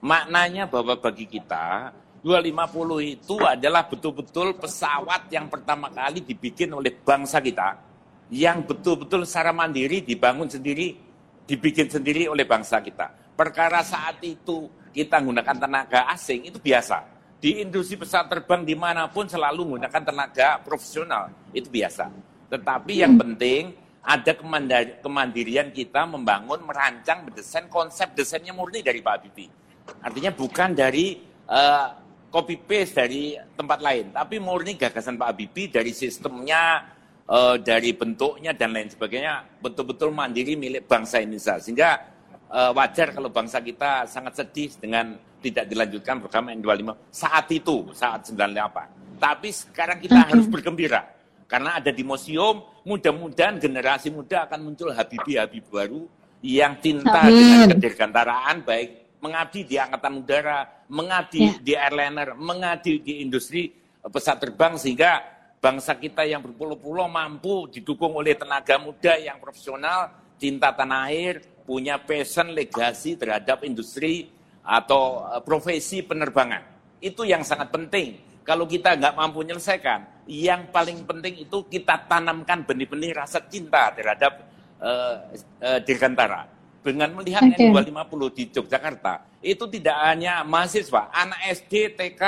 Maknanya 0.07 0.71
bahwa 0.71 0.95
bagi 0.95 1.27
kita 1.27 1.91
250 2.23 3.19
itu 3.19 3.35
adalah 3.43 3.83
betul-betul 3.91 4.55
pesawat 4.63 5.27
yang 5.35 5.51
pertama 5.51 5.91
kali 5.91 6.23
dibikin 6.23 6.71
oleh 6.71 6.95
bangsa 7.03 7.43
kita 7.43 7.83
yang 8.31 8.63
betul-betul 8.63 9.27
secara 9.27 9.51
mandiri 9.51 10.07
dibangun 10.07 10.47
sendiri, 10.47 10.95
dibikin 11.43 11.91
sendiri 11.91 12.31
oleh 12.31 12.47
bangsa 12.47 12.79
kita. 12.79 13.35
Perkara 13.35 13.83
saat 13.83 14.23
itu 14.23 14.71
kita 14.95 15.19
menggunakan 15.19 15.67
tenaga 15.67 16.07
asing 16.15 16.47
itu 16.47 16.63
biasa. 16.63 17.11
Di 17.43 17.59
industri 17.59 17.99
pesawat 17.99 18.31
terbang 18.31 18.63
di 18.63 18.79
mana 18.79 19.11
pun 19.11 19.27
selalu 19.27 19.67
menggunakan 19.67 20.03
tenaga 20.07 20.63
profesional, 20.63 21.27
itu 21.51 21.67
biasa. 21.67 22.32
Tetapi 22.53 22.93
yang 23.01 23.17
penting 23.17 23.73
ada 24.05 24.37
kemandirian 25.01 25.73
kita 25.73 26.05
membangun, 26.05 26.61
merancang, 26.69 27.25
mendesain 27.25 27.65
konsep 27.73 28.13
desainnya 28.13 28.53
murni 28.53 28.85
dari 28.85 29.01
Pak 29.01 29.13
Habibie. 29.17 29.49
Artinya 30.05 30.35
bukan 30.35 30.77
dari 30.77 31.17
uh, 31.49 31.87
copy 32.29 32.61
paste 32.61 32.99
dari 32.99 33.39
tempat 33.57 33.79
lain, 33.81 34.13
tapi 34.13 34.37
murni 34.37 34.77
gagasan 34.77 35.17
Pak 35.17 35.29
Habibie 35.33 35.73
dari 35.73 35.97
sistemnya, 35.97 36.93
uh, 37.25 37.57
dari 37.57 37.97
bentuknya 37.97 38.53
dan 38.53 38.75
lain 38.75 38.93
sebagainya 38.93 39.63
betul-betul 39.63 40.13
mandiri 40.13 40.59
milik 40.59 40.85
bangsa 40.85 41.23
Indonesia. 41.23 41.57
Sehingga 41.63 41.91
uh, 42.53 42.75
wajar 42.77 43.15
kalau 43.15 43.31
bangsa 43.33 43.63
kita 43.65 44.05
sangat 44.11 44.45
sedih 44.45 44.77
dengan 44.77 45.15
tidak 45.41 45.71
dilanjutkan 45.71 46.21
program 46.21 46.53
N25 46.53 46.91
saat 47.09 47.47
itu, 47.55 47.87
saat 47.95 48.29
98. 48.29 49.23
Tapi 49.23 49.49
sekarang 49.55 49.99
kita 50.03 50.19
harus 50.27 50.51
bergembira 50.51 51.22
karena 51.53 51.77
ada 51.77 51.93
di 51.93 52.01
museum, 52.01 52.65
mudah-mudahan 52.89 53.61
generasi 53.61 54.09
muda 54.09 54.49
akan 54.49 54.73
muncul 54.73 54.89
Habibie-Habib 54.89 55.69
baru 55.69 56.09
yang 56.41 56.81
cinta 56.81 57.29
Amin. 57.29 57.37
dengan 57.37 57.61
kedirgantaraan, 57.77 58.65
baik 58.65 59.21
mengabdi 59.21 59.69
di 59.69 59.77
Angkatan 59.77 60.25
Udara, 60.25 60.65
mengabdi 60.89 61.45
ya. 61.45 61.53
di 61.61 61.73
airliner, 61.77 62.35
mengabdi 62.35 63.05
di 63.05 63.23
industri 63.23 63.71
pesawat 64.01 64.49
terbang, 64.49 64.75
sehingga 64.81 65.23
bangsa 65.63 65.95
kita 65.95 66.27
yang 66.27 66.43
berpuluh-puluh 66.43 67.07
mampu 67.07 67.71
didukung 67.71 68.19
oleh 68.19 68.35
tenaga 68.35 68.83
muda 68.83 69.15
yang 69.15 69.39
profesional, 69.39 70.11
cinta 70.41 70.75
tanah 70.75 71.13
air, 71.13 71.39
punya 71.63 72.03
passion, 72.03 72.51
legasi 72.51 73.15
terhadap 73.15 73.63
industri 73.63 74.27
atau 74.67 75.23
eh, 75.37 75.43
profesi 75.47 76.03
penerbangan. 76.03 76.65
Itu 76.99 77.23
yang 77.23 77.47
sangat 77.47 77.71
penting 77.71 78.43
kalau 78.43 78.67
kita 78.67 78.99
nggak 78.99 79.15
mampu 79.15 79.47
menyelesaikan, 79.47 80.12
yang 80.27 80.71
paling 80.71 81.03
penting 81.03 81.43
itu 81.43 81.67
kita 81.67 82.07
tanamkan 82.07 82.63
benih-benih 82.63 83.17
rasa 83.17 83.43
cinta 83.47 83.91
terhadap 83.95 84.47
uh, 84.79 85.15
uh, 85.63 85.81
Dirgantara. 85.83 86.47
Dengan 86.83 87.15
melihat 87.15 87.47
okay. 87.47 87.71
N250 87.71 88.23
di 88.35 88.45
Yogyakarta, 88.51 89.23
itu 89.39 89.65
tidak 89.71 89.97
hanya 90.03 90.43
mahasiswa, 90.43 91.15
anak 91.15 91.39
SD, 91.63 91.95
TK, 91.95 92.23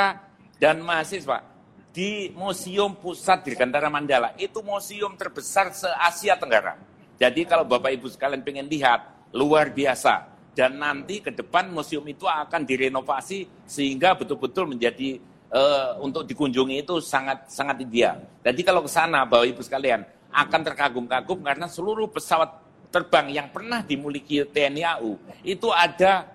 dan 0.63 0.79
mahasiswa 0.79 1.43
di 1.91 2.31
Museum 2.35 2.95
Pusat 2.95 3.51
Dirgantara 3.51 3.91
Mandala. 3.91 4.31
Itu 4.39 4.63
museum 4.63 5.19
terbesar 5.19 5.75
se-Asia 5.75 6.39
Tenggara. 6.39 6.79
Jadi 7.19 7.47
kalau 7.47 7.67
Bapak 7.67 7.95
Ibu 7.95 8.11
sekalian 8.11 8.43
pengen 8.43 8.67
lihat, 8.67 9.31
luar 9.35 9.71
biasa. 9.71 10.35
Dan 10.55 10.79
nanti 10.79 11.19
ke 11.19 11.35
depan 11.35 11.67
museum 11.67 12.07
itu 12.07 12.31
akan 12.31 12.63
direnovasi 12.63 13.67
sehingga 13.67 14.15
betul-betul 14.15 14.71
menjadi 14.71 15.19
uh, 15.55 16.03
untuk 16.03 16.27
dikunjungi 16.27 16.83
itu 16.83 16.99
sangat 16.99 17.47
sangat 17.47 17.81
ideal. 17.81 18.19
Jadi 18.43 18.61
kalau 18.67 18.83
ke 18.83 18.91
sana 18.91 19.23
Bapak 19.23 19.47
Ibu 19.55 19.63
sekalian 19.63 20.03
akan 20.35 20.61
terkagum-kagum 20.67 21.47
karena 21.47 21.71
seluruh 21.71 22.11
pesawat 22.11 22.59
terbang 22.91 23.31
yang 23.31 23.49
pernah 23.55 23.83
dimiliki 23.87 24.43
TNI 24.43 24.83
AU 24.99 25.15
itu 25.47 25.71
ada 25.71 26.27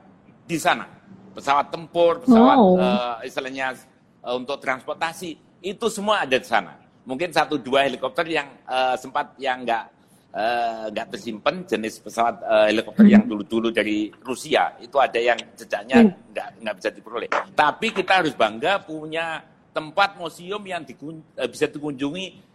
di 0.48 0.56
sana. 0.56 0.88
Pesawat 1.36 1.72
tempur, 1.72 2.24
pesawat 2.24 2.58
wow. 2.58 2.74
uh, 2.80 3.16
istilahnya 3.28 3.76
uh, 4.24 4.36
untuk 4.40 4.58
transportasi 4.60 5.38
itu 5.60 5.86
semua 5.92 6.24
ada 6.24 6.40
di 6.40 6.48
sana. 6.48 6.80
Mungkin 7.04 7.32
satu 7.32 7.60
dua 7.60 7.88
helikopter 7.88 8.28
yang 8.28 8.48
uh, 8.68 8.96
sempat 8.96 9.36
yang 9.40 9.64
enggak 9.64 9.88
nggak 10.30 11.08
uh, 11.10 11.12
tersimpan 11.18 11.66
jenis 11.66 12.06
pesawat 12.06 12.46
uh, 12.46 12.70
helikopter 12.70 13.02
yang 13.10 13.26
dulu-dulu 13.26 13.74
dari 13.74 14.14
Rusia 14.22 14.78
itu 14.78 15.02
ada 15.02 15.18
yang 15.18 15.42
jejaknya 15.58 16.06
hmm. 16.06 16.30
nggak 16.30 16.48
hmm. 16.54 16.60
nggak 16.62 16.76
bisa 16.78 16.90
diperoleh. 16.94 17.30
Tapi 17.58 17.88
kita 17.90 18.22
harus 18.22 18.38
bangga 18.38 18.78
punya 18.86 19.42
tempat 19.74 20.22
museum 20.22 20.62
yang 20.62 20.86
dikun, 20.86 21.18
uh, 21.34 21.50
bisa 21.50 21.66
dikunjungi 21.66 22.46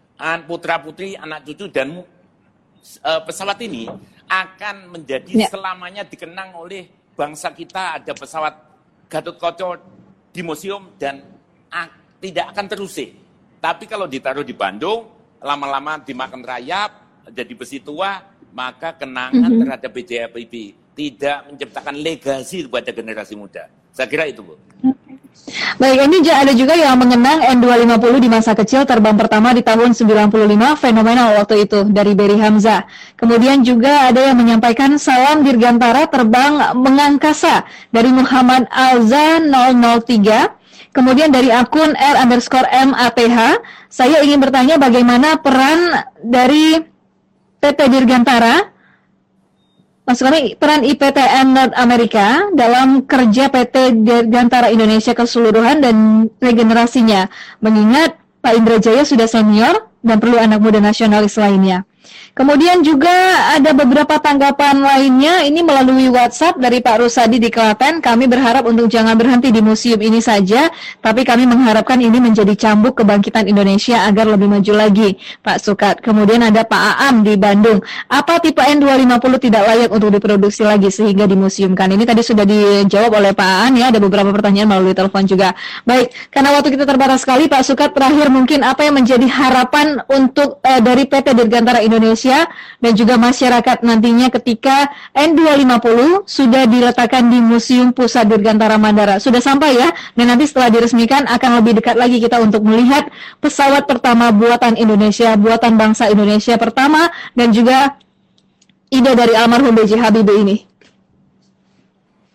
putra 0.46 0.78
putri 0.78 1.18
anak 1.18 1.42
cucu 1.42 1.66
dan 1.74 1.98
uh, 1.98 3.20
pesawat 3.26 3.58
ini 3.66 3.90
akan 4.30 4.94
menjadi 4.94 5.34
ya. 5.34 5.50
selamanya 5.50 6.06
dikenang 6.06 6.54
oleh 6.54 6.86
bangsa 7.18 7.50
kita 7.50 7.98
ada 7.98 8.14
pesawat 8.14 8.54
Gatot 9.10 9.34
Kaca 9.34 9.82
di 10.30 10.46
museum 10.46 10.94
dan 10.94 11.26
uh, 11.74 11.88
tidak 12.22 12.54
akan 12.54 12.66
terusik. 12.70 13.10
Tapi 13.58 13.90
kalau 13.90 14.06
ditaruh 14.06 14.46
di 14.46 14.54
Bandung 14.54 15.10
lama-lama 15.42 15.98
dimakan 16.00 16.40
rayap 16.40 17.03
jadi 17.30 17.52
besi 17.56 17.78
tua, 17.80 18.20
maka 18.54 18.92
kenangan 18.94 19.34
mm 19.34 19.50
-hmm. 19.50 19.60
terhadap 19.64 19.90
BJHPB 19.90 20.54
tidak 20.94 21.38
menciptakan 21.50 21.94
legasi 21.98 22.64
kepada 22.64 22.90
generasi 22.94 23.34
muda. 23.34 23.66
Saya 23.94 24.06
kira 24.10 24.26
itu, 24.26 24.42
Bu. 24.42 24.54
Baik, 25.76 26.06
ini 26.06 26.24
ada 26.30 26.54
juga 26.54 26.78
yang 26.78 26.94
mengenang 26.96 27.42
N250 27.58 28.14
di 28.22 28.30
masa 28.30 28.54
kecil 28.54 28.86
terbang 28.86 29.18
pertama 29.18 29.50
di 29.50 29.60
tahun 29.60 29.92
95, 29.92 30.78
fenomenal 30.78 31.36
waktu 31.42 31.66
itu 31.66 31.84
dari 31.90 32.14
Berry 32.14 32.38
Hamzah. 32.38 32.86
Kemudian 33.18 33.66
juga 33.66 34.08
ada 34.08 34.22
yang 34.22 34.38
menyampaikan 34.38 34.96
salam 34.96 35.42
dirgantara 35.42 36.06
terbang 36.08 36.74
mengangkasa 36.78 37.66
dari 37.90 38.14
Muhammad 38.14 38.70
Alza 38.70 39.42
003. 39.42 40.94
Kemudian 40.94 41.34
dari 41.34 41.50
akun 41.50 41.90
R 41.98 42.16
underscore 42.22 42.70
MAPH, 42.70 43.58
saya 43.90 44.22
ingin 44.22 44.38
bertanya 44.38 44.78
bagaimana 44.78 45.42
peran 45.42 46.06
dari 46.22 46.93
PT 47.64 47.80
Dirgantara 47.88 48.74
Maksud 50.04 50.28
kami 50.28 50.52
peran 50.60 50.84
IPTN 50.84 51.56
North 51.56 51.72
Amerika 51.80 52.52
dalam 52.52 53.08
kerja 53.08 53.48
PT 53.48 54.04
Dirgantara 54.04 54.68
Indonesia 54.68 55.16
keseluruhan 55.16 55.80
dan 55.80 56.28
regenerasinya, 56.44 57.32
mengingat 57.64 58.20
Pak 58.44 58.52
Indra 58.52 58.76
Jaya 58.76 59.08
sudah 59.08 59.24
senior 59.24 59.88
dan 60.04 60.20
perlu 60.20 60.36
anak 60.36 60.60
muda 60.60 60.76
nasionalis 60.76 61.40
lainnya. 61.40 61.88
Kemudian 62.34 62.82
juga 62.82 63.14
ada 63.54 63.70
beberapa 63.70 64.18
tanggapan 64.18 64.82
lainnya 64.82 65.46
ini 65.46 65.62
melalui 65.62 66.10
WhatsApp 66.10 66.58
dari 66.58 66.82
Pak 66.82 67.06
Rusadi 67.06 67.38
di 67.38 67.46
Klaten. 67.46 68.02
Kami 68.02 68.26
berharap 68.26 68.66
untuk 68.66 68.90
jangan 68.90 69.14
berhenti 69.14 69.54
di 69.54 69.62
museum 69.62 70.02
ini 70.02 70.18
saja, 70.18 70.66
tapi 70.98 71.22
kami 71.22 71.46
mengharapkan 71.46 71.94
ini 72.02 72.18
menjadi 72.18 72.50
cambuk 72.58 72.98
kebangkitan 72.98 73.46
Indonesia 73.46 74.02
agar 74.10 74.26
lebih 74.26 74.50
maju 74.50 74.72
lagi, 74.74 75.14
Pak 75.46 75.62
Sukat. 75.62 76.02
Kemudian 76.02 76.42
ada 76.42 76.66
Pak 76.66 76.82
Aam 77.06 77.22
di 77.22 77.38
Bandung. 77.38 77.78
Apa 78.10 78.42
tipe 78.42 78.60
N250 78.60 79.34
tidak 79.38 79.62
layak 79.70 79.90
untuk 79.94 80.10
diproduksi 80.10 80.66
lagi 80.66 80.90
sehingga 80.90 81.30
dimuseumkan? 81.30 81.86
Ini 81.86 82.02
tadi 82.02 82.26
sudah 82.26 82.42
dijawab 82.42 83.14
oleh 83.14 83.30
Pak 83.30 83.50
Aan 83.62 83.78
ya, 83.78 83.94
ada 83.94 84.02
beberapa 84.02 84.34
pertanyaan 84.34 84.74
melalui 84.74 84.90
telepon 84.90 85.22
juga. 85.22 85.54
Baik, 85.86 86.10
karena 86.34 86.50
waktu 86.58 86.74
kita 86.74 86.82
terbatas 86.82 87.22
sekali, 87.22 87.46
Pak 87.46 87.62
Sukat 87.62 87.94
terakhir 87.94 88.26
mungkin 88.26 88.66
apa 88.66 88.82
yang 88.82 88.98
menjadi 88.98 89.30
harapan 89.30 90.02
untuk 90.10 90.58
uh, 90.66 90.80
dari 90.82 91.06
PT 91.06 91.30
Dirgantara 91.30 91.78
Indonesia 91.78 91.93
Indonesia 91.94 92.50
dan 92.82 92.92
juga 92.98 93.14
masyarakat 93.14 93.86
nantinya 93.86 94.28
ketika 94.34 94.90
N250 95.14 96.26
sudah 96.26 96.66
diletakkan 96.66 97.30
di 97.30 97.38
Museum 97.38 97.94
Pusat 97.94 98.34
Dirgantara 98.34 98.74
Mandara. 98.74 99.22
Sudah 99.22 99.38
sampai 99.38 99.78
ya, 99.78 99.94
dan 100.18 100.34
nanti 100.34 100.50
setelah 100.50 100.74
diresmikan 100.74 101.30
akan 101.30 101.62
lebih 101.62 101.78
dekat 101.78 101.94
lagi 101.94 102.18
kita 102.18 102.42
untuk 102.42 102.66
melihat 102.66 103.06
pesawat 103.38 103.86
pertama 103.86 104.34
buatan 104.34 104.74
Indonesia, 104.74 105.38
buatan 105.38 105.78
bangsa 105.78 106.10
Indonesia 106.10 106.58
pertama, 106.58 107.14
dan 107.38 107.54
juga 107.54 107.94
ide 108.90 109.12
dari 109.14 109.38
almarhum 109.38 109.74
B.J. 109.74 110.02
Habibie 110.02 110.38
ini. 110.42 110.56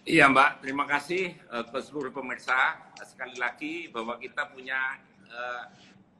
Iya 0.10 0.26
Mbak, 0.26 0.66
terima 0.66 0.90
kasih 0.90 1.38
uh, 1.54 1.70
ke 1.70 1.78
seluruh 1.86 2.10
pemirsa. 2.10 2.82
Sekali 3.06 3.38
lagi 3.38 3.94
bahwa 3.94 4.18
kita 4.18 4.50
punya 4.50 4.98
uh, 5.30 5.70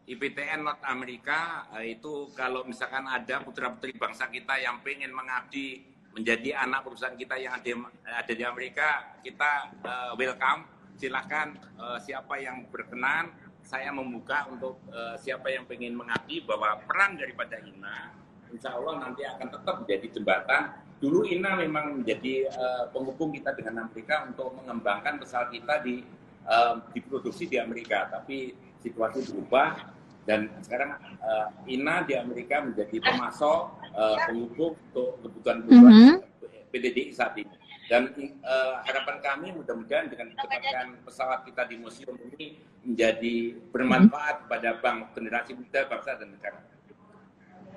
IPTN 0.10 0.66
North 0.66 0.82
Amerika 0.90 1.70
eh, 1.78 1.94
itu 1.94 2.34
kalau 2.34 2.66
misalkan 2.66 3.06
ada 3.06 3.46
putra-putri 3.46 3.94
bangsa 3.94 4.26
kita 4.26 4.58
yang 4.58 4.82
pengen 4.82 5.14
mengabdi 5.14 5.86
menjadi 6.10 6.66
anak 6.66 6.82
perusahaan 6.82 7.14
kita 7.14 7.38
yang 7.38 7.54
ada, 7.54 8.34
di 8.34 8.42
Amerika, 8.42 9.14
kita 9.22 9.70
uh, 9.86 10.12
welcome. 10.18 10.66
Silahkan 10.98 11.54
uh, 11.78 12.02
siapa 12.02 12.42
yang 12.42 12.66
berkenan, 12.74 13.30
saya 13.62 13.94
membuka 13.94 14.50
untuk 14.50 14.82
uh, 14.90 15.14
siapa 15.22 15.54
yang 15.54 15.70
pengen 15.70 15.94
mengabdi 15.94 16.42
bahwa 16.44 16.82
peran 16.84 17.14
daripada 17.14 17.62
INA, 17.62 18.10
insya 18.50 18.74
Allah 18.74 19.06
nanti 19.06 19.22
akan 19.22 19.48
tetap 19.54 19.76
menjadi 19.86 20.08
jembatan. 20.18 20.64
Dulu 21.00 21.30
INA 21.30 21.62
memang 21.62 22.02
menjadi 22.04 22.50
uh, 22.52 22.90
penghubung 22.90 23.32
kita 23.32 23.54
dengan 23.56 23.88
Amerika 23.88 24.26
untuk 24.28 24.58
mengembangkan 24.60 25.22
pesawat 25.22 25.54
kita 25.54 25.86
di 25.86 26.04
uh, 26.50 26.84
diproduksi 26.92 27.48
di 27.48 27.62
Amerika, 27.62 28.10
tapi 28.12 28.58
situasi 28.82 29.30
berubah 29.30 29.99
dan 30.30 30.46
sekarang 30.62 30.94
uh, 31.26 31.50
INA 31.66 32.06
di 32.06 32.14
Amerika 32.14 32.62
menjadi 32.62 33.02
pemasok 33.02 33.60
uh, 33.98 34.18
penghubung 34.30 34.78
untuk 34.78 35.18
kebutuhan-kebutuhan 35.26 35.90
mm 35.90 36.06
-hmm. 36.06 36.70
PDDI 36.70 37.10
saat 37.18 37.34
ini. 37.42 37.50
Dan 37.90 38.14
uh, 38.46 38.86
harapan 38.86 39.18
kami 39.26 39.48
mudah-mudahan 39.58 40.14
dengan 40.14 40.30
kedatangan 40.38 41.02
pesawat 41.02 41.42
kita 41.50 41.66
di 41.66 41.82
museum 41.82 42.14
ini 42.22 42.62
menjadi 42.86 43.58
bermanfaat 43.74 44.46
pada 44.46 44.78
bank 44.78 45.18
generasi 45.18 45.58
muda 45.58 45.90
bangsa 45.90 46.14
dan 46.22 46.30
negara. 46.30 46.62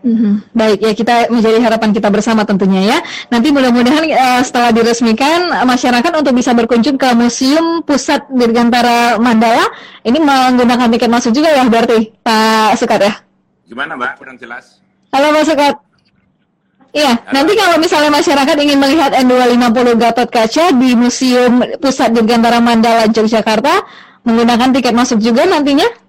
Mm-hmm. 0.02 0.34
Baik 0.50 0.78
ya 0.82 0.92
kita 0.98 1.14
menjadi 1.30 1.62
harapan 1.62 1.94
kita 1.94 2.10
bersama 2.10 2.42
tentunya 2.42 2.82
ya. 2.82 2.98
Nanti 3.30 3.54
mudah-mudahan 3.54 4.02
uh, 4.10 4.42
setelah 4.42 4.74
diresmikan 4.74 5.62
masyarakat 5.62 6.12
untuk 6.18 6.34
bisa 6.34 6.50
berkunjung 6.58 6.98
ke 6.98 7.06
Museum 7.14 7.86
Pusat 7.86 8.26
Dirgantara 8.34 9.22
Mandala 9.22 9.62
ini 10.02 10.18
menggunakan 10.18 10.90
tiket 10.90 11.06
masuk 11.06 11.30
juga 11.30 11.54
ya 11.54 11.62
berarti 11.70 12.10
Pak 12.18 12.74
Sukat 12.82 13.00
ya. 13.00 13.12
Gimana 13.70 13.94
Mbak? 13.94 14.12
Kurang 14.18 14.36
jelas. 14.42 14.82
Halo 15.14 15.30
Pak 15.30 15.44
Sukat. 15.46 15.74
Iya, 16.92 17.24
nanti 17.32 17.56
kalau 17.56 17.80
misalnya 17.80 18.12
masyarakat 18.12 18.56
ingin 18.60 18.76
melihat 18.76 19.16
N250 19.16 19.96
Gatot 19.96 20.28
Kaca 20.28 20.64
di 20.76 20.92
Museum 20.92 21.64
Pusat 21.80 22.20
Dirgantara 22.20 22.60
Mandala 22.60 23.08
Yogyakarta, 23.08 23.86
menggunakan 24.28 24.76
tiket 24.76 24.92
masuk 24.92 25.16
juga 25.24 25.48
nantinya? 25.48 26.01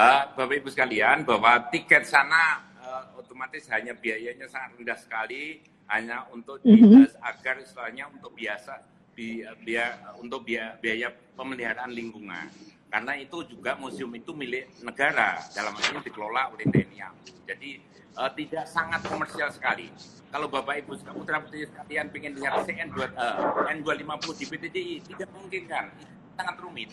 Uh, 0.00 0.32
Bapak 0.32 0.64
Ibu 0.64 0.72
sekalian, 0.72 1.28
bahwa 1.28 1.60
tiket 1.68 2.08
sana 2.08 2.64
uh, 2.80 3.20
otomatis 3.20 3.68
hanya 3.68 3.92
biayanya 3.92 4.48
sangat 4.48 4.80
rendah 4.80 4.96
sekali, 4.96 5.60
hanya 5.92 6.24
untuk 6.32 6.56
mm 6.64 6.72
-hmm. 6.72 7.04
agar 7.20 7.60
istilahnya 7.60 8.08
untuk 8.08 8.32
biasa 8.32 8.80
bi, 9.12 9.44
biaya 9.60 10.16
untuk 10.16 10.40
biaya, 10.48 10.72
biaya 10.80 11.12
pemeliharaan 11.36 11.92
lingkungan. 11.92 12.48
Karena 12.88 13.12
itu 13.20 13.44
juga 13.44 13.76
museum 13.76 14.08
itu 14.16 14.32
milik 14.32 14.72
negara, 14.80 15.36
dalam 15.52 15.76
hal 15.76 15.92
ini 15.92 16.00
dikelola 16.00 16.48
oleh 16.56 16.64
TNI. 16.64 17.04
Jadi 17.44 17.70
uh, 18.16 18.32
tidak 18.32 18.64
sangat 18.72 19.04
komersial 19.04 19.52
sekali. 19.52 19.92
Kalau 20.32 20.48
Bapak 20.48 20.80
Ibu 20.80 20.96
putra 21.12 21.44
putri 21.44 21.68
sekalian 21.68 22.08
ingin 22.16 22.40
lihat 22.40 22.64
CN2 22.64 22.96
uh, 23.20 23.68
N250 23.68 24.32
di 24.32 24.44
PTDI 24.48 24.94
tidak 25.12 25.28
mungkin 25.36 25.68
kan, 25.68 25.92
sangat 26.40 26.56
rumit. 26.56 26.88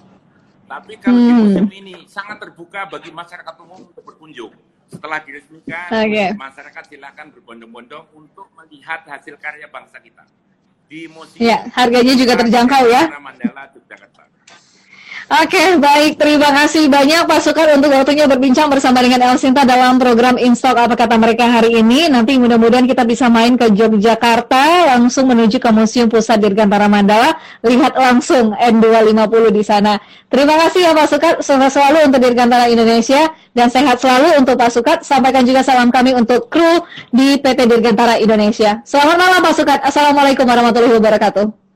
Tapi 0.68 0.94
kalau 1.00 1.16
hmm. 1.16 1.28
di 1.28 1.34
museum 1.40 1.72
ini 1.72 1.96
sangat 2.12 2.44
terbuka 2.44 2.92
bagi 2.92 3.10
masyarakat 3.16 3.56
umum 3.64 3.88
untuk 3.88 4.04
berkunjung. 4.04 4.52
Setelah 4.88 5.20
diresmikan, 5.20 5.92
okay. 5.92 6.32
masyarakat 6.32 6.84
silakan 6.88 7.28
berbondong-bondong 7.36 8.08
untuk 8.16 8.48
melihat 8.56 9.04
hasil 9.04 9.36
karya 9.36 9.68
bangsa 9.68 10.00
kita. 10.00 10.24
Di 10.88 11.12
museum. 11.12 11.44
Ya, 11.44 11.68
harganya 11.76 12.16
juga 12.16 12.40
terjangkau 12.40 12.88
ya. 12.88 13.12
Mandala, 13.20 13.68
Yogyakarta. 13.76 14.37
Oke, 15.28 15.76
baik. 15.76 16.16
Terima 16.16 16.56
kasih 16.56 16.88
banyak 16.88 17.28
Pak 17.28 17.44
Sukar 17.44 17.68
untuk 17.76 17.92
waktunya 17.92 18.32
berbincang 18.32 18.72
bersama 18.72 19.04
dengan 19.04 19.28
El 19.28 19.36
Sinta 19.36 19.68
dalam 19.68 20.00
program 20.00 20.40
Instalk 20.40 20.80
apa 20.80 20.96
kata 20.96 21.20
mereka 21.20 21.44
hari 21.44 21.84
ini. 21.84 22.08
Nanti 22.08 22.40
mudah-mudahan 22.40 22.88
kita 22.88 23.04
bisa 23.04 23.28
main 23.28 23.60
ke 23.60 23.68
Yogyakarta, 23.68 24.96
langsung 24.96 25.28
menuju 25.28 25.60
ke 25.60 25.68
Museum 25.76 26.08
Pusat 26.08 26.48
Dirgantara 26.48 26.88
Mandala, 26.88 27.36
lihat 27.60 28.00
langsung 28.00 28.56
N250 28.56 29.52
di 29.52 29.64
sana. 29.68 30.00
Terima 30.32 30.56
kasih 30.64 30.80
ya 30.88 30.92
Pak 30.96 31.08
Sukar, 31.12 31.34
sukses 31.44 31.76
selalu 31.76 32.08
untuk 32.08 32.24
Dirgantara 32.24 32.72
Indonesia 32.72 33.28
dan 33.52 33.68
sehat 33.68 34.00
selalu 34.00 34.40
untuk 34.40 34.56
Pak 34.56 34.72
Sukar. 34.72 35.04
Sampaikan 35.04 35.44
juga 35.44 35.60
salam 35.60 35.92
kami 35.92 36.16
untuk 36.16 36.48
kru 36.48 36.88
di 37.12 37.36
PT 37.36 37.68
Dirgantara 37.68 38.16
Indonesia. 38.16 38.80
Selamat 38.88 39.20
malam 39.20 39.44
Pak 39.44 39.54
Sukar. 39.60 39.84
Assalamualaikum 39.84 40.48
warahmatullahi 40.48 40.96
wabarakatuh. 40.96 41.67